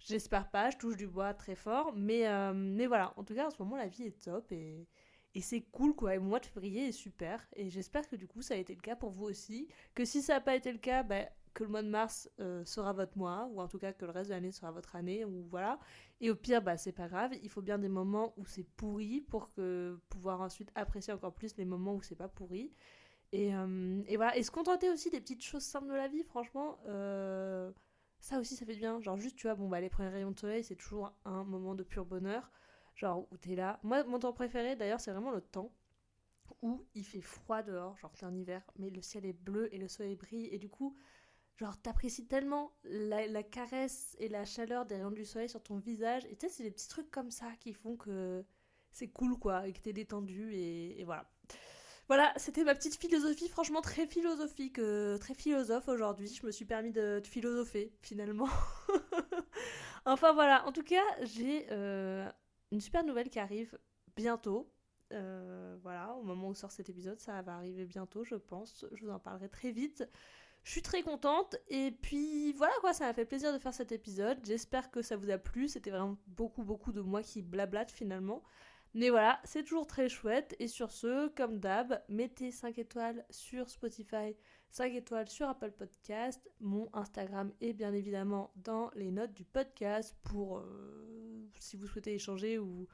J'espère 0.04 0.50
pas, 0.50 0.68
je 0.70 0.76
touche 0.76 0.96
du 0.96 1.06
bois 1.06 1.32
très 1.34 1.54
fort. 1.54 1.92
Mais, 1.96 2.28
euh, 2.28 2.52
mais 2.54 2.86
voilà, 2.86 3.14
en 3.16 3.24
tout 3.24 3.34
cas, 3.34 3.46
en 3.46 3.50
ce 3.50 3.60
moment, 3.62 3.76
la 3.76 3.88
vie 3.88 4.04
est 4.04 4.22
top 4.22 4.52
et, 4.52 4.86
et 5.34 5.40
c'est 5.40 5.62
cool 5.72 5.94
quoi. 5.94 6.14
Et 6.14 6.18
le 6.18 6.22
mois 6.24 6.40
de 6.40 6.46
février 6.46 6.88
est 6.88 6.92
super. 6.92 7.46
Et 7.56 7.70
j'espère 7.70 8.06
que 8.06 8.16
du 8.16 8.26
coup, 8.28 8.42
ça 8.42 8.54
a 8.54 8.58
été 8.58 8.74
le 8.74 8.80
cas 8.82 8.96
pour 8.96 9.10
vous 9.10 9.24
aussi. 9.24 9.66
Que 9.94 10.04
si 10.04 10.20
ça 10.22 10.34
n'a 10.34 10.40
pas 10.42 10.54
été 10.56 10.70
le 10.72 10.78
cas, 10.78 11.02
bah, 11.02 11.24
que 11.54 11.64
le 11.64 11.70
mois 11.70 11.82
de 11.82 11.88
mars 11.88 12.28
euh, 12.40 12.64
sera 12.66 12.92
votre 12.92 13.16
mois, 13.16 13.48
ou 13.52 13.60
en 13.62 13.68
tout 13.68 13.78
cas 13.78 13.92
que 13.92 14.04
le 14.04 14.10
reste 14.10 14.28
de 14.28 14.34
l'année 14.34 14.52
sera 14.52 14.70
votre 14.72 14.94
année, 14.96 15.24
ou 15.24 15.44
voilà. 15.50 15.78
Et 16.20 16.30
au 16.30 16.34
pire, 16.36 16.60
bah, 16.62 16.76
c'est 16.76 16.92
pas 16.92 17.08
grave. 17.08 17.32
Il 17.42 17.48
faut 17.48 17.62
bien 17.62 17.78
des 17.78 17.88
moments 17.88 18.34
où 18.36 18.44
c'est 18.44 18.64
pourri 18.76 19.22
pour 19.22 19.52
que 19.54 19.98
pouvoir 20.10 20.40
ensuite 20.42 20.70
apprécier 20.74 21.12
encore 21.14 21.34
plus 21.34 21.56
les 21.56 21.64
moments 21.64 21.94
où 21.94 22.02
c'est 22.02 22.14
pas 22.16 22.28
pourri. 22.28 22.72
Et, 23.32 23.54
euh, 23.54 24.02
et, 24.06 24.16
voilà. 24.16 24.36
Et 24.36 24.42
se 24.42 24.50
contenter 24.50 24.90
aussi 24.90 25.10
des 25.10 25.20
petites 25.20 25.42
choses 25.42 25.62
simples 25.64 25.88
de 25.88 25.94
la 25.94 26.08
vie, 26.08 26.24
franchement? 26.24 26.78
Ça 28.24 28.40
aussi, 28.40 28.56
ça 28.56 28.64
fait 28.64 28.72
du 28.72 28.80
bien. 28.80 29.00
Genre, 29.00 29.18
juste, 29.18 29.36
tu 29.36 29.46
vois, 29.46 29.54
bon, 29.54 29.68
bah, 29.68 29.80
les 29.80 29.90
premiers 29.90 30.08
rayons 30.08 30.30
de 30.30 30.38
soleil, 30.38 30.64
c'est 30.64 30.76
toujours 30.76 31.12
un 31.26 31.44
moment 31.44 31.74
de 31.74 31.82
pur 31.82 32.06
bonheur. 32.06 32.50
Genre, 32.94 33.26
où 33.30 33.36
t'es 33.36 33.54
là. 33.54 33.78
Moi, 33.82 34.02
mon 34.04 34.18
temps 34.18 34.32
préféré, 34.32 34.76
d'ailleurs, 34.76 35.00
c'est 35.00 35.10
vraiment 35.10 35.30
le 35.30 35.42
temps 35.42 35.70
où 36.62 36.86
il 36.94 37.04
fait 37.04 37.20
froid 37.20 37.62
dehors, 37.62 37.96
genre 37.98 38.12
c'est 38.14 38.26
un 38.26 38.34
hiver, 38.34 38.62
mais 38.78 38.90
le 38.90 39.02
ciel 39.02 39.24
est 39.26 39.32
bleu 39.32 39.68
et 39.74 39.78
le 39.78 39.88
soleil 39.88 40.14
brille, 40.14 40.48
et 40.52 40.58
du 40.58 40.68
coup, 40.68 40.96
genre 41.56 41.80
t'apprécies 41.80 42.26
tellement 42.26 42.72
la, 42.84 43.42
caresse 43.42 44.14
et 44.18 44.28
la 44.28 44.44
chaleur 44.44 44.86
des 44.86 44.96
rayons 44.96 45.10
du 45.10 45.24
soleil 45.24 45.48
sur 45.48 45.62
ton 45.62 45.78
visage, 45.78 46.24
et 46.26 46.36
tu 46.36 46.46
sais, 46.46 46.52
c'est 46.52 46.62
des 46.62 46.70
petits 46.70 46.88
trucs 46.88 47.10
comme 47.10 47.30
ça 47.30 47.50
qui 47.60 47.72
font 47.72 47.96
que 47.96 48.44
c'est 48.92 49.08
cool, 49.08 49.38
quoi, 49.38 49.66
et 49.66 49.72
que 49.72 49.80
t'es 49.80 49.92
détendu, 49.92 50.52
et, 50.52 51.00
et 51.00 51.04
voilà. 51.04 51.30
Voilà, 52.08 52.34
c'était 52.36 52.64
ma 52.64 52.74
petite 52.74 52.96
philosophie, 52.96 53.48
franchement 53.48 53.80
très 53.80 54.06
philosophique, 54.06 54.78
euh, 54.78 55.16
très 55.16 55.32
philosophe 55.34 55.88
aujourd'hui. 55.88 56.28
Je 56.28 56.44
me 56.44 56.50
suis 56.52 56.66
permis 56.66 56.92
de, 56.92 57.22
philosopher 57.24 57.92
finalement. 58.02 58.48
enfin 60.04 60.34
voilà, 60.34 60.66
en 60.66 60.72
tout 60.72 60.82
cas, 60.82 61.02
j'ai 61.22 61.66
euh, 61.70 62.30
une 62.72 62.80
super 62.82 63.04
nouvelle 63.04 63.30
qui 63.30 63.38
arrive 63.38 63.78
bientôt. 64.16 64.70
Euh, 65.14 65.78
voilà, 65.82 66.14
au 66.16 66.22
moment 66.22 66.48
où 66.48 66.54
sort 66.54 66.72
cet 66.72 66.90
épisode, 66.90 67.18
ça 67.20 67.40
va 67.40 67.54
arriver 67.54 67.86
bientôt, 67.86 68.22
je 68.22 68.34
pense. 68.34 68.84
Je 68.92 69.04
vous 69.06 69.10
en 69.10 69.18
parlerai 69.18 69.48
très 69.48 69.70
vite. 69.70 70.06
Je 70.62 70.72
suis 70.72 70.82
très 70.82 71.02
contente 71.02 71.56
et 71.68 71.90
puis 71.90 72.52
voilà 72.54 72.72
quoi, 72.80 72.94
ça 72.94 73.06
m'a 73.06 73.12
fait 73.12 73.26
plaisir 73.26 73.52
de 73.52 73.58
faire 73.58 73.74
cet 73.74 73.92
épisode. 73.92 74.38
J'espère 74.44 74.90
que 74.90 75.02
ça 75.02 75.16
vous 75.16 75.30
a 75.30 75.38
plu. 75.38 75.68
C'était 75.68 75.90
vraiment 75.90 76.18
beaucoup 76.26 76.64
beaucoup 76.64 76.92
de 76.92 77.02
moi 77.02 77.22
qui 77.22 77.42
blablate 77.42 77.90
finalement. 77.90 78.42
Mais 78.94 79.10
voilà, 79.10 79.40
c'est 79.44 79.64
toujours 79.64 79.86
très 79.86 80.08
chouette. 80.08 80.54
Et 80.60 80.68
sur 80.68 80.92
ce, 80.92 81.28
comme 81.28 81.58
d'hab, 81.58 82.00
mettez 82.08 82.52
5 82.52 82.78
étoiles 82.78 83.24
sur 83.28 83.68
Spotify, 83.68 84.36
5 84.70 84.94
étoiles 84.94 85.28
sur 85.28 85.48
Apple 85.48 85.72
Podcast. 85.72 86.48
Mon 86.60 86.88
Instagram 86.92 87.52
est 87.60 87.72
bien 87.72 87.92
évidemment 87.92 88.52
dans 88.56 88.90
les 88.94 89.10
notes 89.10 89.34
du 89.34 89.44
podcast 89.44 90.16
pour 90.22 90.58
euh, 90.58 91.50
si 91.58 91.76
vous 91.76 91.88
souhaitez 91.88 92.14
échanger 92.14 92.58
ou, 92.58 92.86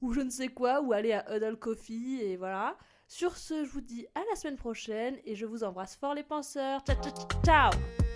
ou 0.00 0.12
je 0.12 0.20
ne 0.20 0.30
sais 0.30 0.48
quoi, 0.48 0.80
ou 0.80 0.92
aller 0.92 1.12
à 1.12 1.24
Huddle 1.34 1.56
Coffee. 1.56 2.20
Et 2.20 2.36
voilà. 2.36 2.76
Sur 3.06 3.36
ce, 3.36 3.64
je 3.64 3.70
vous 3.70 3.80
dis 3.80 4.06
à 4.16 4.20
la 4.28 4.36
semaine 4.36 4.56
prochaine 4.56 5.18
et 5.24 5.36
je 5.36 5.46
vous 5.46 5.62
embrasse 5.62 5.96
fort 5.96 6.14
les 6.14 6.24
penseurs. 6.24 6.82
Ciao, 6.84 6.96
ciao, 7.00 7.28
ciao 7.44 8.07